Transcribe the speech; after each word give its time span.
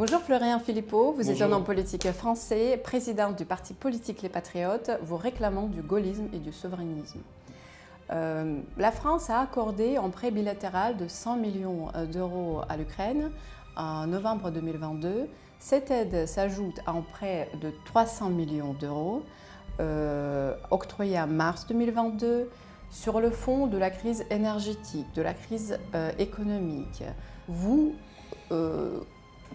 Bonjour 0.00 0.22
Florian 0.22 0.58
Philippot, 0.58 1.12
vous 1.12 1.30
êtes 1.30 1.42
un 1.42 1.52
homme 1.52 1.62
politique 1.62 2.10
français, 2.12 2.80
président 2.82 3.32
du 3.32 3.44
parti 3.44 3.74
politique 3.74 4.22
Les 4.22 4.30
Patriotes, 4.30 4.92
vous 5.02 5.18
réclamant 5.18 5.66
du 5.66 5.82
gaullisme 5.82 6.26
et 6.32 6.38
du 6.38 6.54
souverainisme. 6.54 7.20
Euh, 8.10 8.60
la 8.78 8.92
France 8.92 9.28
a 9.28 9.40
accordé 9.40 9.98
un 9.98 10.08
prêt 10.08 10.30
bilatéral 10.30 10.96
de 10.96 11.06
100 11.06 11.36
millions 11.36 11.88
euh, 11.94 12.06
d'euros 12.06 12.62
à 12.66 12.78
l'Ukraine 12.78 13.30
en 13.76 14.06
novembre 14.06 14.50
2022. 14.50 15.28
Cette 15.58 15.90
aide 15.90 16.26
s'ajoute 16.26 16.80
à 16.86 16.92
un 16.92 17.02
prêt 17.02 17.50
de 17.60 17.70
300 17.84 18.30
millions 18.30 18.72
d'euros 18.72 19.22
euh, 19.80 20.56
octroyé 20.70 21.20
en 21.20 21.26
mars 21.26 21.66
2022 21.66 22.48
sur 22.90 23.20
le 23.20 23.30
fond 23.30 23.66
de 23.66 23.76
la 23.76 23.90
crise 23.90 24.24
énergétique, 24.30 25.12
de 25.14 25.20
la 25.20 25.34
crise 25.34 25.78
économique. 26.18 27.04
Vous, 27.48 27.94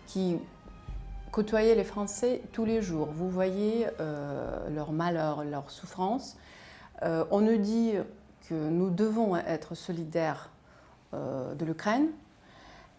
qui 0.08 0.38
côtoyez 1.32 1.76
les 1.76 1.84
Français 1.84 2.41
tous 2.52 2.66
les 2.66 2.82
jours, 2.82 3.09
vous 3.12 3.30
voyez 3.30 3.88
leur 4.73 4.91
malheur, 4.91 5.44
leur 5.44 5.70
souffrance, 5.70 6.38
on 7.02 7.41
nous 7.41 7.58
dit 7.58 7.94
que 8.48 8.54
nous 8.54 8.90
devons 8.90 9.36
être 9.36 9.76
solidaires 9.76 10.50
euh, 11.14 11.54
de 11.55 11.66
l'Ukraine. 11.66 12.08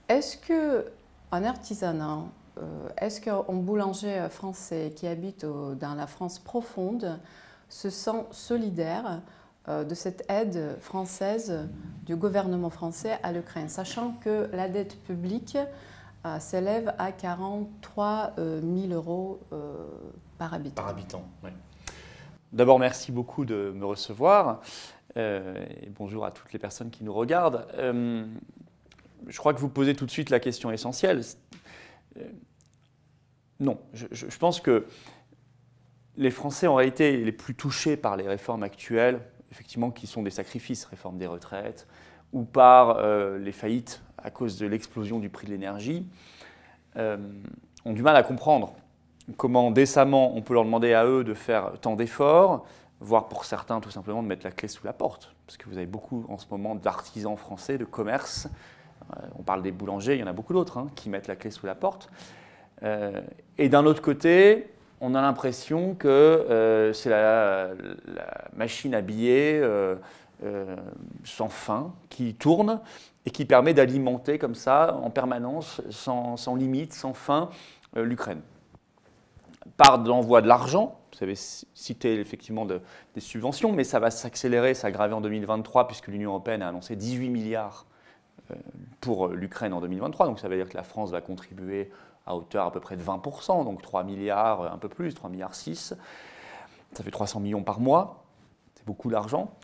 Est-ce 0.09 0.37
que 0.37 0.87
un 1.33 1.45
artisanat, 1.45 2.21
euh, 2.59 2.89
est-ce 2.99 3.21
qu'un 3.21 3.43
boulanger 3.49 4.27
français 4.31 4.93
qui 4.95 5.07
habite 5.07 5.45
dans 5.45 5.95
la 5.95 6.07
France 6.07 6.39
profonde 6.39 7.19
se 7.69 7.91
sent 7.91 8.25
solidaire 8.31 9.23
euh, 9.69 9.85
de 9.85 9.95
cette 9.95 10.25
aide 10.31 10.77
française 10.81 11.69
du 12.05 12.15
gouvernement 12.17 12.71
français 12.71 13.19
à 13.23 13.33
l'Ukraine, 13.33 13.69
sachant 13.69 14.13
que 14.21 14.49
la 14.53 14.69
dette 14.69 15.03
publique 15.03 15.59
s'élève 16.39 16.95
à 16.99 17.13
43 17.13 18.35
000 18.37 18.93
euros 18.93 19.41
par 20.39 20.55
habitant. 20.55 20.83
Par 20.83 20.89
habitant, 20.89 21.25
oui. 21.45 21.51
D'abord, 22.53 22.79
merci 22.79 23.13
beaucoup 23.13 23.45
de 23.45 23.73
me 23.75 23.85
recevoir. 23.85 24.61
Euh, 25.17 25.65
et 25.83 25.89
bonjour 25.89 26.25
à 26.25 26.31
toutes 26.31 26.53
les 26.53 26.59
personnes 26.59 26.91
qui 26.91 27.05
nous 27.05 27.13
regardent. 27.13 27.67
Euh, 27.75 28.27
je 29.27 29.39
crois 29.39 29.55
que 29.55 29.61
vous 29.61 29.69
posez 29.69 29.95
tout 29.95 30.07
de 30.07 30.11
suite 30.11 30.31
la 30.31 30.41
question 30.41 30.71
essentielle. 30.71 31.23
Euh, 32.19 32.23
non, 33.59 33.79
je, 33.93 34.37
pense 34.39 34.61
que 34.61 34.87
les 36.17 36.31
Français 36.31 36.67
ont 36.67 36.75
réalité 36.75 37.17
les 37.17 37.33
plus 37.33 37.55
touchés 37.55 37.97
par 37.97 38.17
les 38.17 38.29
réformes 38.29 38.63
actuelles, 38.63 39.21
effectivement, 39.51 39.91
qui 39.91 40.07
sont 40.07 40.23
des 40.23 40.31
sacrifices, 40.31 40.85
réforme 40.85 41.17
des 41.17 41.27
retraites, 41.27 41.87
ou 42.33 42.43
par 42.43 43.01
les 43.39 43.53
faillites 43.53 44.03
à 44.19 44.31
cause 44.31 44.59
de 44.59 44.67
l'explosion 44.67 45.19
du 45.19 45.29
prix 45.29 45.47
de 45.47 45.53
l'énergie, 45.53 46.07
ont 46.97 47.93
du 47.93 48.03
mal 48.03 48.17
à 48.17 48.23
comprendre 48.23 48.75
comment 49.37 49.71
décemment 49.71 50.37
on 50.37 50.43
peut 50.43 50.55
leur 50.55 50.65
demander 50.65 50.93
à 50.93 51.05
eux 51.07 51.25
de 51.25 51.35
faire 51.35 51.73
tant 51.81 51.97
d'efforts, 51.97 52.65
voire 53.01 53.29
pour 53.29 53.45
certains 53.45 53.81
tout 53.81 53.91
simplement 53.91 54.23
de 54.23 54.29
mettre 54.29 54.45
la 54.45 54.53
clé 54.53 54.69
sous 54.69 54.87
la 54.87 54.93
porte, 54.93 55.35
parce 55.47 55.57
que 55.57 55.69
vous 55.69 55.77
avez 55.77 55.87
beaucoup 55.87 56.25
en 56.29 56.39
ce 56.39 56.47
moment 56.51 56.75
d'artisans 56.75 57.37
français, 57.37 57.79
de 57.79 57.85
commerce, 57.85 58.49
euh, 59.15 59.21
on 59.39 59.43
parle 59.43 59.63
des 59.63 59.73
boulangers, 59.73 60.15
il 60.15 60.21
y 60.21 60.23
en 60.23 60.29
a 60.29 60.33
beaucoup 60.33 60.53
d'autres 60.53 60.79
hein, 60.79 60.89
qui 60.95 61.11
mettent 61.11 61.29
la 61.29 61.37
clé 61.37 61.51
sous 61.51 61.67
la 61.67 61.75
porte. 61.75 62.11
Euh, 62.83 63.21
et 63.59 63.69
d'un 63.69 63.85
autre 63.87 64.03
côté, 64.03 64.71
on 65.01 65.15
a 65.15 65.21
l'impression 65.21 65.95
que 65.95 66.09
euh, 66.09 66.93
c'est 66.93 67.11
la, 67.11 67.71
machine 68.57 68.95
à 68.95 69.03
billets 69.03 69.61
sans 71.25 71.49
fin 71.49 71.95
qui 72.11 72.35
tourne 72.35 72.81
et 73.25 73.31
qui 73.31 73.45
permet 73.45 73.75
d'alimenter 73.75 74.39
comme 74.39 74.55
ça 74.55 74.99
en 75.03 75.11
permanence, 75.11 75.81
sans, 75.91 76.37
sans 76.37 76.55
limite, 76.55 76.93
sans 76.93 77.15
fin, 77.15 77.51
l'Ukraine. 77.95 78.43
Par 79.77 79.99
l'envoi 79.99 80.43
de 80.43 80.49
l'argent, 80.49 80.99
vous 81.17 81.25
avez 81.25 81.35
cité 81.37 82.21
effectivement 82.21 82.67
des 82.67 83.21
subventions, 83.21 83.73
mais 83.73 83.85
ça 83.85 83.99
va 83.99 84.11
s'accélérer, 84.11 84.75
s'aggraver 84.75 85.15
en 85.15 85.21
2023, 85.21 85.87
puisque 85.87 86.09
l'Union 86.09 86.31
européenne 86.31 86.63
a 86.63 86.69
annoncé 86.69 86.95
18 86.95 87.31
milliards 87.31 87.87
euh, 88.51 88.55
pour 89.01 89.29
l'Ukraine 89.29 89.73
en 89.73 89.81
2023. 89.81 90.27
Donc 90.27 90.39
ça 90.39 90.49
veut 90.49 90.57
dire 90.57 90.69
que 90.69 90.77
la 90.77 90.83
France 90.83 91.11
va 91.11 91.21
contribuer 91.21 91.91
à 92.27 92.37
hauteur 92.37 92.67
à 92.67 92.73
peu 92.73 92.81
près 92.81 92.97
de 92.97 93.03
20%, 93.03 93.65
donc 93.65 93.83
3 93.83 94.05
milliards, 94.05 94.73
un 94.73 94.79
peu 94.79 94.89
plus, 94.89 95.15
3 95.15 95.31
milliards 95.31 95.55
6. 95.55 95.95
Ça 96.93 97.03
fait 97.03 97.11
300 97.11 97.41
millions 97.41 97.63
par 97.63 97.81
mois, 97.81 98.25
c'est 98.75 98.85
beaucoup 98.85 99.11
d'argent. 99.11 99.55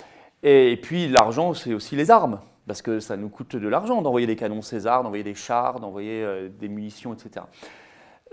Et 0.43 0.79
puis 0.83 1.09
l'argent, 1.09 1.55
c'est 1.55 1.75
aussi 1.75 1.97
les 1.97 2.11
armes, 2.11 2.41
parce 2.67 2.83
que 2.83 3.01
ça 3.01 3.17
nous 3.17 3.29
coûte 3.29 3.57
de 3.57 3.69
l'argent 3.69 4.03
d'envoyer 4.03 4.27
des 4.27 4.37
canons 4.37 4.63
César, 4.63 5.03
d'envoyer 5.03 5.25
des 5.25 5.35
chars, 5.35 5.81
d'envoyer 5.81 6.23
euh, 6.23 6.49
des 6.49 6.69
munitions, 6.69 7.15
etc. 7.15 7.47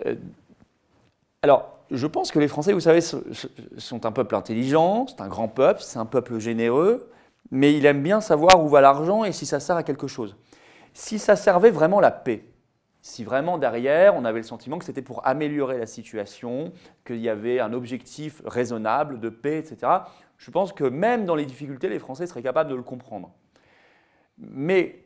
Euh, 0.06 0.16
alors, 1.42 1.80
je 1.92 2.08
pense 2.08 2.32
que 2.32 2.40
les 2.40 2.48
Français, 2.48 2.74
vous 2.74 2.80
savez, 2.80 3.02
sont 3.02 4.06
un 4.06 4.12
peuple 4.12 4.36
intelligent, 4.36 5.08
c'est 5.08 5.22
un 5.22 5.28
grand 5.28 5.48
peuple, 5.48 5.82
c'est 5.82 6.00
un 6.00 6.06
peuple 6.06 6.38
généreux, 6.40 7.10
mais 7.52 7.74
il 7.74 7.86
aime 7.86 8.04
bien 8.04 8.22
savoir 8.22 8.64
où 8.64 8.68
va 8.68 8.82
l'argent 8.82 9.24
et 9.24 9.32
si 9.32 9.46
ça 9.46 9.60
sert 9.60 9.76
à 9.76 9.84
quelque 9.84 10.08
chose. 10.08 10.36
Si 10.94 11.18
ça 11.18 11.36
servait 11.36 11.72
vraiment 11.72 12.00
la 12.00 12.12
paix, 12.12 12.46
si 13.02 13.24
vraiment 13.24 13.58
derrière 13.58 14.16
on 14.16 14.26
avait 14.26 14.40
le 14.40 14.44
sentiment 14.44 14.78
que 14.78 14.86
c'était 14.86 15.02
pour 15.02 15.26
améliorer 15.26 15.78
la 15.78 15.86
situation, 15.86 16.74
qu'il 17.06 17.20
y 17.20 17.30
avait 17.30 17.60
un 17.60 17.74
objectif 17.74 18.42
raisonnable 18.46 19.20
de 19.20 19.30
paix, 19.30 19.58
etc., 19.58 19.92
je 20.40 20.50
pense 20.50 20.74
que 20.74 20.84
même 20.84 21.26
dans 21.26 21.36
les 21.36 21.46
difficultés, 21.46 21.90
les 21.90 22.00
Français 22.00 22.26
seraient 22.26 22.42
capables 22.42 22.72
de 22.72 22.76
le 22.76 22.82
comprendre. 22.82 23.32
Mais 24.40 25.06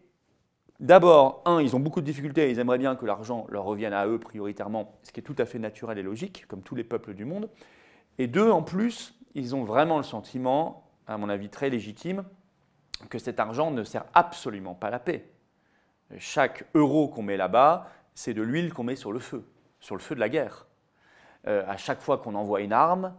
D'abord, 0.80 1.44
un, 1.46 1.62
ils 1.62 1.78
ont 1.78 1.80
beaucoup 1.80 2.02
de 2.02 2.06
difficultés, 2.06 2.50
ils 2.52 2.60
aimeraient 2.60 2.78
bien 2.78 2.98
que 2.98 3.06
l'argent 3.06 3.46
leur 3.50 3.64
revienne 3.64 3.94
à 3.94 4.06
eux 4.06 4.20
prioritairement, 4.20 5.00
ce 5.04 5.14
qui 5.14 5.22
est 5.22 5.24
tout 5.24 5.36
à 5.38 5.46
fait 5.46 5.60
naturel 5.60 5.98
et 5.98 6.04
logique, 6.04 6.46
comme 6.48 6.62
tous 6.62 6.76
les 6.76 6.84
peuples 6.84 7.14
du 7.14 7.24
monde. 7.24 7.50
Et 8.18 8.28
deux, 8.28 8.52
en 8.52 8.64
plus, 8.64 9.18
ils 9.34 9.56
ont 9.56 9.64
vraiment 9.64 9.98
le 9.98 10.04
sentiment, 10.04 10.90
à 11.08 11.18
mon 11.18 11.30
avis 11.30 11.48
très 11.48 11.70
légitime, 11.70 12.26
que 13.10 13.18
cet 13.18 13.40
argent 13.40 13.72
ne 13.72 13.84
sert 13.84 14.04
absolument 14.14 14.74
pas 14.74 14.90
la 14.90 15.00
paix. 15.00 15.32
Chaque 16.18 16.66
euro 16.74 17.08
qu'on 17.08 17.24
met 17.24 17.38
là-bas, 17.38 17.88
c'est 18.14 18.34
de 18.34 18.42
l'huile 18.42 18.74
qu'on 18.74 18.84
met 18.84 18.98
sur 18.98 19.14
le 19.14 19.20
feu, 19.20 19.48
sur 19.80 19.96
le 19.96 20.02
feu 20.02 20.16
de 20.16 20.20
la 20.20 20.28
guerre. 20.28 20.68
Euh, 21.48 21.64
à 21.68 21.78
chaque 21.78 22.02
fois 22.02 22.18
qu'on 22.18 22.36
envoie 22.36 22.60
une 22.60 22.74
arme, 22.74 23.14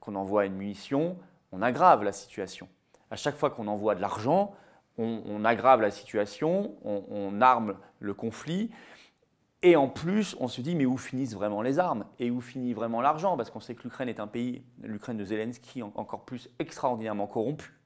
qu'on 0.00 0.16
envoie 0.16 0.46
une 0.46 0.54
munition, 0.54 1.16
on 1.52 1.62
aggrave 1.62 2.02
la 2.02 2.12
situation. 2.12 2.68
À 3.10 3.16
chaque 3.16 3.36
fois 3.36 3.50
qu'on 3.50 3.68
envoie 3.68 3.94
de 3.94 4.00
l'argent, 4.00 4.54
on, 4.98 5.44
aggrave 5.44 5.80
la 5.80 5.90
situation, 5.90 6.74
on, 6.82 7.40
arme 7.40 7.76
le 8.00 8.14
conflit. 8.14 8.70
Et 9.62 9.76
en 9.76 9.88
plus, 9.88 10.36
on 10.40 10.48
se 10.48 10.60
dit, 10.60 10.74
mais 10.74 10.86
où 10.86 10.96
finissent 10.96 11.34
vraiment 11.34 11.62
les 11.62 11.78
armes? 11.78 12.06
Et 12.18 12.30
où 12.30 12.40
finit 12.40 12.72
vraiment 12.72 13.00
l'argent? 13.00 13.36
Parce 13.36 13.50
qu'on 13.50 13.60
sait 13.60 13.74
que 13.74 13.82
l'Ukraine 13.82 14.08
est 14.08 14.20
un 14.20 14.26
pays, 14.26 14.62
l'Ukraine 14.82 15.16
de 15.16 15.24
Zelensky, 15.24 15.82
encore 15.82 16.24
plus 16.24 16.48
extraordinairement 16.58 17.26
corrompu. 17.26 17.78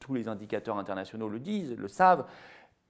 Tous 0.00 0.14
les 0.14 0.28
indicateurs 0.28 0.78
internationaux 0.78 1.28
le 1.28 1.38
disent, 1.38 1.74
le 1.76 1.88
savent. 1.88 2.24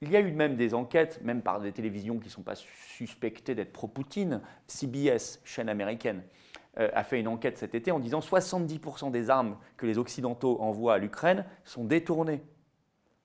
Il 0.01 0.11
y 0.11 0.15
a 0.15 0.21
eu 0.21 0.31
même 0.31 0.55
des 0.55 0.73
enquêtes, 0.73 1.19
même 1.23 1.41
par 1.41 1.59
des 1.59 1.73
télévisions 1.73 2.19
qui 2.19 2.27
ne 2.27 2.31
sont 2.31 2.43
pas 2.43 2.55
suspectées 2.55 3.55
d'être 3.55 3.73
pro-Poutine. 3.73 4.41
CBS, 4.67 5.41
chaîne 5.43 5.67
américaine, 5.67 6.23
a 6.77 7.03
fait 7.03 7.19
une 7.19 7.27
enquête 7.27 7.57
cet 7.57 7.75
été 7.75 7.91
en 7.91 7.99
disant 7.99 8.19
70% 8.19 9.11
des 9.11 9.29
armes 9.29 9.57
que 9.75 9.85
les 9.85 9.97
Occidentaux 9.97 10.61
envoient 10.61 10.93
à 10.93 10.97
l'Ukraine 10.97 11.45
sont 11.65 11.83
détournées 11.83 12.41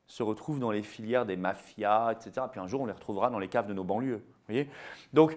se 0.06 0.22
retrouvent 0.22 0.60
dans 0.60 0.71
les 0.71 0.82
filières 0.82 1.27
des 1.27 1.37
mafias, 1.37 2.12
etc. 2.12 2.47
Puis 2.50 2.60
un 2.60 2.66
jour, 2.66 2.82
on 2.82 2.87
les 2.87 2.93
retrouvera 2.93 3.31
dans 3.31 3.38
les 3.38 3.49
caves 3.49 3.66
de 3.66 3.75
nos 3.75 3.84
banlieues. 3.84 4.22
Donc, 5.12 5.37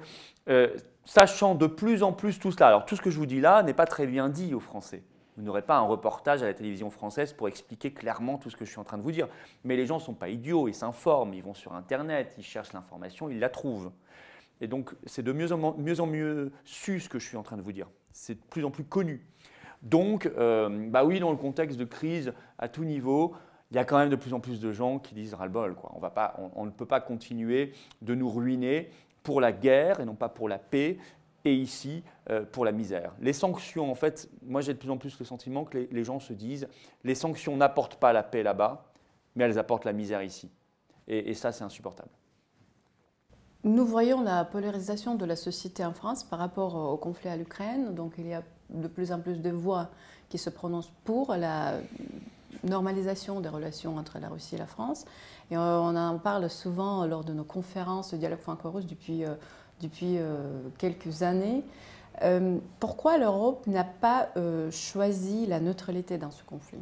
euh, 0.50 0.76
sachant 1.06 1.56
de 1.56 1.68
plus 1.68 2.04
en 2.04 2.12
plus 2.12 2.40
tout 2.40 2.52
cela, 2.52 2.68
alors 2.68 2.86
tout 2.86 2.96
ce 2.96 3.02
que 3.02 3.10
je 3.10 3.18
vous 3.18 3.26
dis 3.26 3.40
là 3.40 3.64
n'est 3.64 3.74
pas 3.74 3.86
très 3.86 4.06
bien 4.06 4.30
dit 4.30 4.54
aux 4.54 4.60
Français. 4.60 5.04
Vous 5.38 5.44
n'aurez 5.44 5.62
pas 5.62 5.78
un 5.78 5.86
reportage 5.86 6.42
à 6.42 6.48
la 6.48 6.54
télévision 6.54 6.90
française 6.90 7.32
pour 7.32 7.48
expliquer 7.48 7.94
clairement 7.94 8.38
tout 8.38 8.50
ce 8.50 8.58
que 8.58 8.66
je 8.66 8.72
suis 8.72 8.80
en 8.80 8.84
train 8.84 8.98
de 8.98 9.04
vous 9.04 9.12
dire. 9.12 9.28
Mais 9.64 9.76
les 9.78 9.86
gens 9.86 9.98
ne 9.98 10.02
sont 10.02 10.16
pas 10.16 10.30
idiots, 10.30 10.68
ils 10.68 10.74
s'informent, 10.74 11.34
ils 11.36 11.44
vont 11.44 11.54
sur 11.54 11.74
Internet, 11.74 12.34
ils 12.40 12.44
cherchent 12.44 12.74
l'information, 12.74 13.30
ils 13.30 13.40
la 13.40 13.50
trouvent. 13.50 13.92
Et 14.62 14.68
donc, 14.68 14.94
c'est 15.06 15.24
de 15.24 15.32
mieux 15.32 15.52
en 15.52 16.08
mieux, 16.08 16.52
su 16.66 17.00
ce 17.00 17.10
que 17.10 17.20
je 17.20 17.28
suis 17.28 17.38
en 17.38 17.44
train 17.44 17.58
de 17.58 17.62
vous 17.62 17.72
dire. 17.72 17.88
C'est 18.12 18.36
de 18.36 18.46
plus 18.50 18.66
en 18.66 18.72
plus 18.72 18.84
connu. 18.84 19.26
Donc, 19.84 20.26
euh, 20.38 20.90
bah 20.90 21.06
oui, 21.06 21.20
dans 21.20 21.32
le 21.32 21.38
contexte 21.38 21.78
de 21.78 21.86
crise 21.86 22.34
à 22.58 22.68
tout 22.68 22.84
niveau, 22.84 23.36
il 23.70 23.78
y 23.78 23.80
a 23.80 23.86
quand 23.86 23.98
même 23.98 24.10
de 24.10 24.16
plus 24.16 24.34
en 24.34 24.40
plus 24.40 24.60
de 24.60 24.72
gens 24.72 24.98
qui 24.98 25.14
disent 25.14 25.34
ras-le-bol. 25.34 25.76
On, 25.84 26.52
on, 26.56 26.66
ne 26.66 26.72
peut 26.72 26.86
pas 26.86 27.02
continuer 27.02 27.74
de 28.02 28.16
nous 28.16 28.30
ruiner 28.30 28.90
pour 29.22 29.42
la 29.42 29.52
guerre 29.52 30.00
et 30.00 30.06
non 30.06 30.16
pas 30.16 30.30
pour 30.30 30.50
la 30.50 30.58
paix, 30.58 30.98
et 31.48 31.54
ici 31.54 32.04
euh, 32.30 32.46
pour 32.46 32.66
la 32.66 32.72
misère. 32.72 33.14
Les 33.20 33.34
sanctions, 33.34 33.90
en 33.90 33.96
fait, 33.96 34.30
moi 34.42 34.62
j'ai 34.62 34.74
de 34.74 34.78
plus 34.78 34.90
en 34.90 34.98
plus 34.98 35.18
le 35.20 35.26
sentiment 35.26 35.64
que 35.64 35.88
les, 35.90 36.04
gens 36.04 36.20
se 36.20 36.34
disent 36.34 36.68
les 37.04 37.16
sanctions 37.16 37.56
n'apportent 37.56 38.00
pas 38.00 38.14
la 38.14 38.24
paix 38.24 38.44
là-bas, 38.44 38.92
mais 39.36 39.46
elles 39.46 39.60
apportent 39.60 39.86
la 39.86 39.94
misère 39.94 40.24
ici. 40.24 40.52
Et 41.08 41.34
ça, 41.36 41.54
c'est 41.54 41.64
insupportable. 41.64 42.10
Nous 43.68 43.86
voyons 43.86 44.22
la 44.22 44.46
polarisation 44.46 45.16
de 45.16 45.26
la 45.26 45.36
société 45.36 45.84
en 45.84 45.92
France 45.92 46.24
par 46.24 46.40
rapport 46.40 46.76
au 46.76 46.96
conflit 46.96 47.28
à 47.28 47.36
l'Ukraine. 47.36 47.94
Donc 47.94 48.14
il 48.18 48.28
y 48.28 48.34
a 48.34 48.42
de 48.70 48.88
plus 48.88 49.12
en 49.12 49.20
plus 49.20 49.42
de 49.42 49.50
voix 49.50 49.90
qui 50.30 50.38
se 50.38 50.50
prononcent 50.50 50.94
pour 51.04 51.36
la 51.36 51.74
normalisation 52.64 53.42
des 53.42 53.50
relations 53.50 53.98
entre 53.98 54.20
la 54.20 54.30
Russie 54.30 54.56
et 54.56 54.58
la 54.58 54.68
France. 54.68 55.04
Et 55.52 55.58
on 55.58 55.96
en 55.98 56.18
parle 56.18 56.50
souvent 56.50 57.06
lors 57.06 57.26
de 57.26 57.34
nos 57.34 57.44
conférences 57.44 58.12
de 58.12 58.18
dialogue 58.18 58.40
franco-russe 58.40 58.88
depuis, 58.88 59.26
depuis 59.82 60.18
quelques 60.78 61.22
années. 61.24 61.62
pourquoi 62.80 63.18
l'Europe 63.18 63.68
n'a 63.68 63.84
pas 63.84 64.30
choisi 64.72 65.46
la 65.46 65.60
neutralité 65.60 66.18
dans 66.18 66.32
ce 66.32 66.44
conflit? 66.46 66.80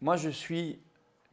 Moi, 0.00 0.16
je 0.16 0.30
suis, 0.30 0.80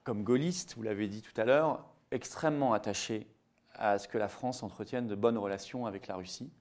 comme 0.03 0.23
gaulliste, 0.23 0.75
vous 0.77 0.83
l'avez 0.83 1.07
dit 1.07 1.23
tout 1.23 1.41
à 1.41 1.45
l'heure, 1.45 1.83
extrêmement 2.11 2.73
attaché 2.73 3.27
à 3.75 3.97
ce 3.97 4.07
que 4.07 4.17
la 4.17 4.27
France 4.27 4.63
entretienne 4.63 5.07
de 5.07 5.15
bonnes 5.15 5.37
relations 5.37 5.85
avec 5.85 6.07
la 6.07 6.15
Russie. 6.15 6.51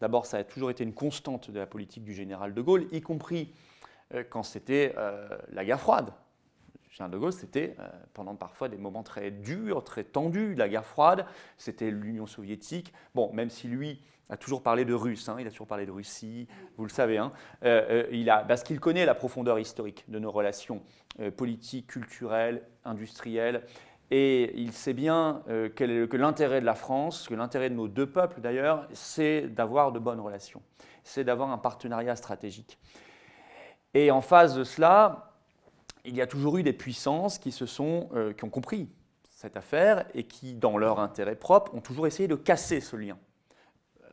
D'abord, 0.00 0.26
ça 0.26 0.38
a 0.38 0.44
toujours 0.44 0.70
été 0.70 0.84
une 0.84 0.94
constante 0.94 1.50
de 1.50 1.58
la 1.58 1.66
politique 1.66 2.04
du 2.04 2.14
général 2.14 2.54
de 2.54 2.62
Gaulle, 2.62 2.86
y 2.92 3.00
compris 3.00 3.52
euh, 4.14 4.22
quand 4.28 4.42
c'était 4.42 4.94
euh, 4.96 5.28
la 5.50 5.64
guerre 5.64 5.80
froide. 5.80 6.12
Le 6.86 6.92
général 6.92 7.10
de 7.10 7.18
Gaulle, 7.18 7.32
c'était 7.32 7.74
euh, 7.78 7.88
pendant 8.14 8.36
parfois 8.36 8.68
des 8.68 8.78
moments 8.78 9.02
très 9.02 9.30
durs, 9.30 9.82
très 9.82 10.04
tendus, 10.04 10.54
la 10.54 10.68
guerre 10.68 10.86
froide, 10.86 11.26
c'était 11.56 11.90
l'Union 11.90 12.26
soviétique. 12.26 12.92
Bon, 13.14 13.32
même 13.32 13.50
si 13.50 13.66
lui 13.66 14.00
a 14.30 14.36
toujours 14.36 14.62
parlé 14.62 14.84
de 14.84 14.94
russe, 14.94 15.28
hein, 15.28 15.36
il 15.40 15.46
a 15.46 15.50
toujours 15.50 15.66
parlé 15.66 15.86
de 15.86 15.90
Russie, 15.90 16.46
vous 16.76 16.84
le 16.84 16.90
savez, 16.90 17.16
hein, 17.16 17.32
il 18.12 18.28
a, 18.28 18.44
parce 18.44 18.62
qu'il 18.62 18.78
connaît 18.78 19.06
la 19.06 19.14
profondeur 19.14 19.58
historique 19.58 20.04
de 20.08 20.18
nos 20.18 20.30
relations 20.30 20.82
politiques, 21.38 21.86
culturelles, 21.86 22.62
industrielles, 22.84 23.64
et 24.10 24.58
il 24.58 24.72
sait 24.72 24.94
bien 24.94 25.42
euh, 25.48 25.68
que 25.68 26.16
l'intérêt 26.16 26.60
de 26.60 26.66
la 26.66 26.74
France, 26.74 27.28
que 27.28 27.34
l'intérêt 27.34 27.68
de 27.68 27.74
nos 27.74 27.88
deux 27.88 28.06
peuples 28.06 28.40
d'ailleurs, 28.40 28.88
c'est 28.92 29.48
d'avoir 29.48 29.92
de 29.92 29.98
bonnes 29.98 30.20
relations, 30.20 30.62
c'est 31.04 31.24
d'avoir 31.24 31.50
un 31.50 31.58
partenariat 31.58 32.16
stratégique. 32.16 32.78
Et 33.94 34.10
en 34.10 34.20
face 34.20 34.54
de 34.54 34.64
cela, 34.64 35.34
il 36.04 36.16
y 36.16 36.22
a 36.22 36.26
toujours 36.26 36.56
eu 36.56 36.62
des 36.62 36.72
puissances 36.72 37.38
qui, 37.38 37.52
se 37.52 37.66
sont, 37.66 38.08
euh, 38.14 38.32
qui 38.32 38.44
ont 38.44 38.50
compris 38.50 38.88
cette 39.30 39.56
affaire 39.56 40.06
et 40.14 40.24
qui, 40.24 40.54
dans 40.54 40.78
leur 40.78 41.00
intérêt 41.00 41.36
propre, 41.36 41.74
ont 41.74 41.80
toujours 41.80 42.06
essayé 42.06 42.28
de 42.28 42.34
casser 42.34 42.80
ce 42.80 42.96
lien. 42.96 43.18
Euh, 44.02 44.08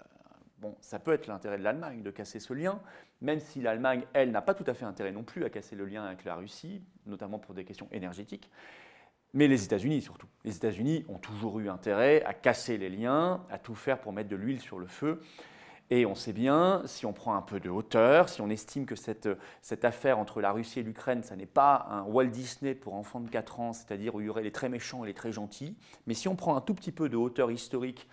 bon, 0.60 0.76
ça 0.82 1.00
peut 1.00 1.14
être 1.14 1.28
l'intérêt 1.28 1.58
de 1.58 1.64
l'Allemagne 1.64 2.04
de 2.04 2.12
casser 2.12 2.42
ce 2.42 2.54
lien, 2.54 2.82
même 3.22 3.40
si 3.40 3.62
l'Allemagne, 3.62 4.06
elle, 4.14 4.32
n'a 4.32 4.42
pas 4.42 4.54
tout 4.54 4.66
à 4.68 4.74
fait 4.74 4.86
intérêt 4.86 5.14
non 5.14 5.24
plus 5.24 5.46
à 5.46 5.50
casser 5.50 5.76
le 5.76 5.86
lien 5.86 6.04
avec 6.04 6.26
la 6.26 6.36
Russie, 6.36 6.82
notamment 7.06 7.40
pour 7.40 7.54
des 7.54 7.64
questions 7.64 7.88
énergétiques 7.92 8.50
mais 9.36 9.48
les 9.48 9.64
États-Unis 9.64 10.02
surtout. 10.02 10.28
Les 10.44 10.56
États-Unis 10.56 11.06
ont 11.10 11.20
toujours 11.20 11.60
eu 11.60 11.70
intérêt 11.70 12.24
à 12.24 12.34
casser 12.34 12.78
les 12.78 12.90
liens, 12.90 13.44
à 13.52 13.60
tout 13.60 13.76
faire 13.76 14.00
pour 14.00 14.14
mettre 14.14 14.30
de 14.30 14.36
l'huile 14.36 14.62
sur 14.62 14.80
le 14.80 14.88
feu. 14.88 15.22
Et 15.92 16.08
on 16.08 16.16
sait 16.16 16.34
bien, 16.34 16.82
si 16.86 17.06
on 17.06 17.14
prend 17.14 17.36
un 17.36 17.44
peu 17.44 17.60
de 17.60 17.70
hauteur, 17.70 18.28
si 18.28 18.42
on 18.42 18.50
estime 18.50 18.88
que 18.88 18.96
cette, 18.96 19.30
cette 19.62 19.86
affaire 19.86 20.18
entre 20.18 20.42
la 20.42 20.52
Russie 20.52 20.80
et 20.80 20.84
l'Ukraine, 20.84 21.22
ça 21.22 21.36
n'est 21.36 21.46
pas 21.46 21.86
un 21.92 22.04
Walt 22.04 22.28
Disney 22.28 22.74
pour 22.74 22.96
enfants 22.96 23.20
de 23.20 23.30
4 23.30 23.60
ans, 23.60 23.74
c'est-à-dire 23.74 24.16
où 24.16 24.22
il 24.22 24.26
y 24.26 24.30
aurait 24.30 24.42
les 24.42 24.52
très 24.52 24.68
méchants 24.68 25.04
et 25.04 25.08
les 25.08 25.14
très 25.14 25.32
gentils, 25.32 25.76
mais 26.08 26.16
si 26.16 26.28
on 26.28 26.36
prend 26.36 26.56
un 26.56 26.62
tout 26.62 26.74
petit 26.74 26.92
peu 26.92 27.08
de 27.08 27.18
hauteur 27.18 27.52
historique 27.52 28.08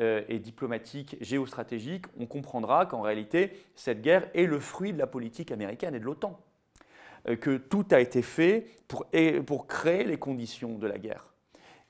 euh, 0.00 0.22
et 0.28 0.40
diplomatique, 0.40 1.16
géostratégique, 1.20 2.06
on 2.18 2.26
comprendra 2.26 2.86
qu'en 2.86 3.02
réalité, 3.02 3.52
cette 3.76 4.02
guerre 4.02 4.28
est 4.34 4.46
le 4.46 4.58
fruit 4.58 4.92
de 4.92 4.98
la 4.98 5.06
politique 5.06 5.52
américaine 5.52 5.94
et 5.94 6.00
de 6.00 6.04
l'OTAN. 6.04 6.40
Euh, 7.28 7.36
que 7.36 7.56
tout 7.56 7.86
a 7.90 8.00
été 8.00 8.22
fait 8.22 8.66
pour, 8.88 9.66
créer 9.66 10.04
les 10.04 10.18
conditions 10.18 10.76
de 10.78 10.86
la 10.86 10.98
guerre. 10.98 11.26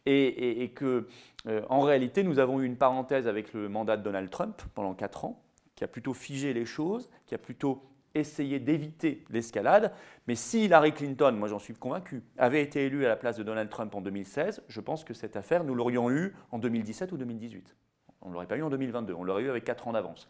Et, 0.05 0.73
que, 0.75 1.07
euh, 1.47 1.63
en 1.69 1.81
réalité, 1.81 2.25
nous 2.25 2.39
avons 2.39 2.61
eu 2.61 2.65
une 2.65 2.77
parenthèse 2.77 3.29
avec 3.29 3.53
le 3.53 3.69
mandat 3.69 3.97
de 3.97 4.03
Donald 4.03 4.31
Trump 4.31 4.61
pendant 4.75 4.95
quatre 4.95 5.25
ans, 5.25 5.43
qui 5.77 5.85
a 5.85 5.89
plutôt 5.89 6.13
figé 6.13 6.53
les 6.53 6.65
choses, 6.65 7.09
qui 7.27 7.35
a 7.35 7.39
plutôt 7.39 7.83
essayé 8.15 8.59
d'éviter 8.59 9.25
l'escalade. 9.31 9.93
Mais 10.27 10.35
si 10.35 10.65
Hillary 10.65 10.93
Clinton, 10.93 11.33
moi 11.33 11.49
j'en 11.49 11.61
suis 11.61 11.75
convaincu, 11.75 12.23
avait 12.37 12.63
été 12.63 12.85
élue 12.87 13.05
à 13.05 13.09
la 13.09 13.17
place 13.17 13.37
de 13.37 13.43
Donald 13.43 13.71
Trump 13.71 13.95
en 13.95 14.01
2016, 14.01 14.63
je 14.69 14.81
pense 14.81 15.05
que 15.05 15.15
cette 15.15 15.37
affaire, 15.37 15.65
nous 15.65 15.75
l'aurions 15.75 16.11
eue 16.11 16.35
en 16.51 16.59
2017 16.59 17.13
ou 17.13 17.17
2018. 17.17 17.77
On 18.23 18.29
ne 18.29 18.35
l'aurait 18.35 18.47
pas 18.47 18.57
eu 18.57 18.63
en 18.63 18.71
2022, 18.71 19.15
on 19.15 19.25
l'aurait 19.25 19.43
eu 19.43 19.51
avec 19.51 19.65
quatre 19.65 19.89
ans 19.89 19.93
d'avance. 19.93 20.29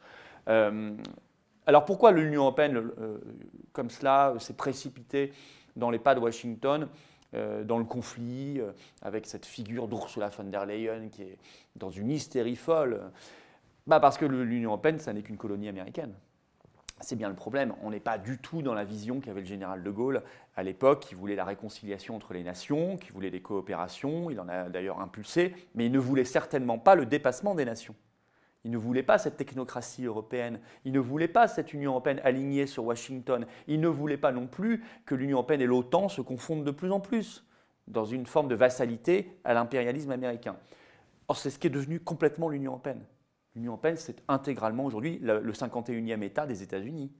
Euh, 0.48 0.92
alors 1.66 1.84
pourquoi 1.84 2.10
l'Union 2.10 2.42
européenne, 2.42 2.90
euh, 3.00 3.18
comme 3.72 3.90
cela, 3.90 4.34
s'est 4.38 4.54
précipitée 4.54 5.32
dans 5.76 5.90
les 5.90 5.98
pas 5.98 6.14
de 6.14 6.20
Washington 6.20 6.88
euh, 7.34 7.62
dans 7.64 7.78
le 7.78 7.84
conflit, 7.84 8.60
euh, 8.60 8.72
avec 9.00 9.26
cette 9.26 9.46
figure 9.46 9.86
d'Ursula 9.88 10.28
von 10.28 10.44
der 10.44 10.66
Leyen 10.66 11.08
qui 11.08 11.22
est 11.22 11.38
dans 11.76 11.90
une 11.90 12.10
hystérie 12.10 12.56
folle? 12.56 13.00
Bah 13.86 14.00
Parce 14.00 14.18
que 14.18 14.24
l'Union 14.24 14.70
européenne, 14.70 14.98
ça 14.98 15.12
n'est 15.12 15.22
qu'une 15.22 15.36
colonie 15.36 15.68
américaine. 15.68 16.14
C'est 17.00 17.16
bien 17.16 17.28
le 17.28 17.34
problème. 17.34 17.74
On 17.82 17.90
n'est 17.90 18.00
pas 18.00 18.18
du 18.18 18.38
tout 18.38 18.62
dans 18.62 18.74
la 18.74 18.84
vision 18.84 19.20
qu'avait 19.20 19.40
le 19.40 19.46
général 19.46 19.82
de 19.82 19.90
Gaulle 19.90 20.22
à 20.54 20.62
l'époque, 20.62 21.00
qui 21.00 21.16
voulait 21.16 21.34
la 21.34 21.44
réconciliation 21.44 22.14
entre 22.14 22.32
les 22.32 22.44
nations, 22.44 22.96
qui 22.96 23.10
voulait 23.10 23.30
des 23.30 23.40
coopérations. 23.40 24.30
Il 24.30 24.38
en 24.38 24.48
a 24.48 24.68
d'ailleurs 24.68 25.00
impulsé, 25.00 25.54
mais 25.74 25.86
il 25.86 25.92
ne 25.92 25.98
voulait 25.98 26.24
certainement 26.24 26.78
pas 26.78 26.94
le 26.94 27.06
dépassement 27.06 27.56
des 27.56 27.64
nations. 27.64 27.94
Il 28.64 28.70
ne 28.70 28.78
voulait 28.78 29.02
pas 29.02 29.18
cette 29.18 29.36
technocratie 29.36 30.04
européenne, 30.04 30.60
il 30.84 30.92
ne 30.92 31.00
voulait 31.00 31.28
pas 31.28 31.48
cette 31.48 31.72
Union 31.72 31.92
européenne 31.92 32.20
alignée 32.22 32.66
sur 32.66 32.84
Washington, 32.84 33.46
il 33.66 33.80
ne 33.80 33.88
voulait 33.88 34.16
pas 34.16 34.30
non 34.30 34.46
plus 34.46 34.84
que 35.04 35.14
l'Union 35.14 35.38
européenne 35.38 35.62
et 35.62 35.66
l'OTAN 35.66 36.08
se 36.08 36.20
confondent 36.20 36.64
de 36.64 36.70
plus 36.70 36.92
en 36.92 37.00
plus 37.00 37.44
dans 37.88 38.04
une 38.04 38.26
forme 38.26 38.48
de 38.48 38.54
vassalité 38.54 39.38
à 39.44 39.54
l'impérialisme 39.54 40.12
américain. 40.12 40.56
Or, 41.28 41.36
c'est 41.36 41.50
ce 41.50 41.58
qui 41.58 41.66
est 41.66 41.70
devenu 41.70 41.98
complètement 41.98 42.48
l'Union 42.48 42.72
européenne. 42.72 43.02
L'Union 43.56 43.72
européenne, 43.72 43.96
c'est 43.96 44.22
intégralement 44.28 44.84
aujourd'hui 44.84 45.18
le 45.20 45.52
51e 45.52 46.22
État 46.22 46.46
des 46.46 46.62
États-Unis. 46.62 47.10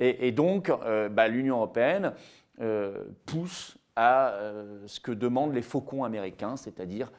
Et, 0.00 0.32
donc, 0.32 0.70
euh, 0.70 1.08
bah, 1.08 1.28
l'Union 1.28 1.56
européenne 1.56 2.14
euh, 2.60 3.04
pousse 3.26 3.78
à 3.94 4.30
euh, 4.30 4.82
ce 4.86 4.98
que 4.98 5.12
demandent 5.12 5.54
les 5.54 5.62
faucons 5.62 6.02
américains, 6.02 6.56
c'est-à-dire 6.56 7.12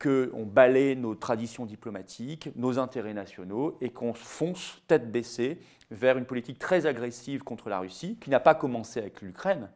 qu'on 0.00 0.46
balaye 0.46 0.96
nos 0.96 1.14
traditions 1.14 1.66
diplomatiques, 1.66 2.50
nos 2.56 2.78
intérêts 2.78 3.14
nationaux 3.14 3.76
et 3.80 3.90
qu'on 3.90 4.14
fonce 4.14 4.80
tête 4.86 5.10
baissée 5.10 5.58
vers 5.90 6.18
une 6.18 6.24
politique 6.24 6.58
très 6.58 6.86
agressive 6.86 7.42
contre 7.42 7.68
la 7.68 7.80
Russie, 7.80 8.16
qui 8.20 8.30
n'a 8.30 8.40
pas 8.40 8.54
commencé 8.54 9.00
avec 9.00 9.20
l'Ukraine. 9.22 9.68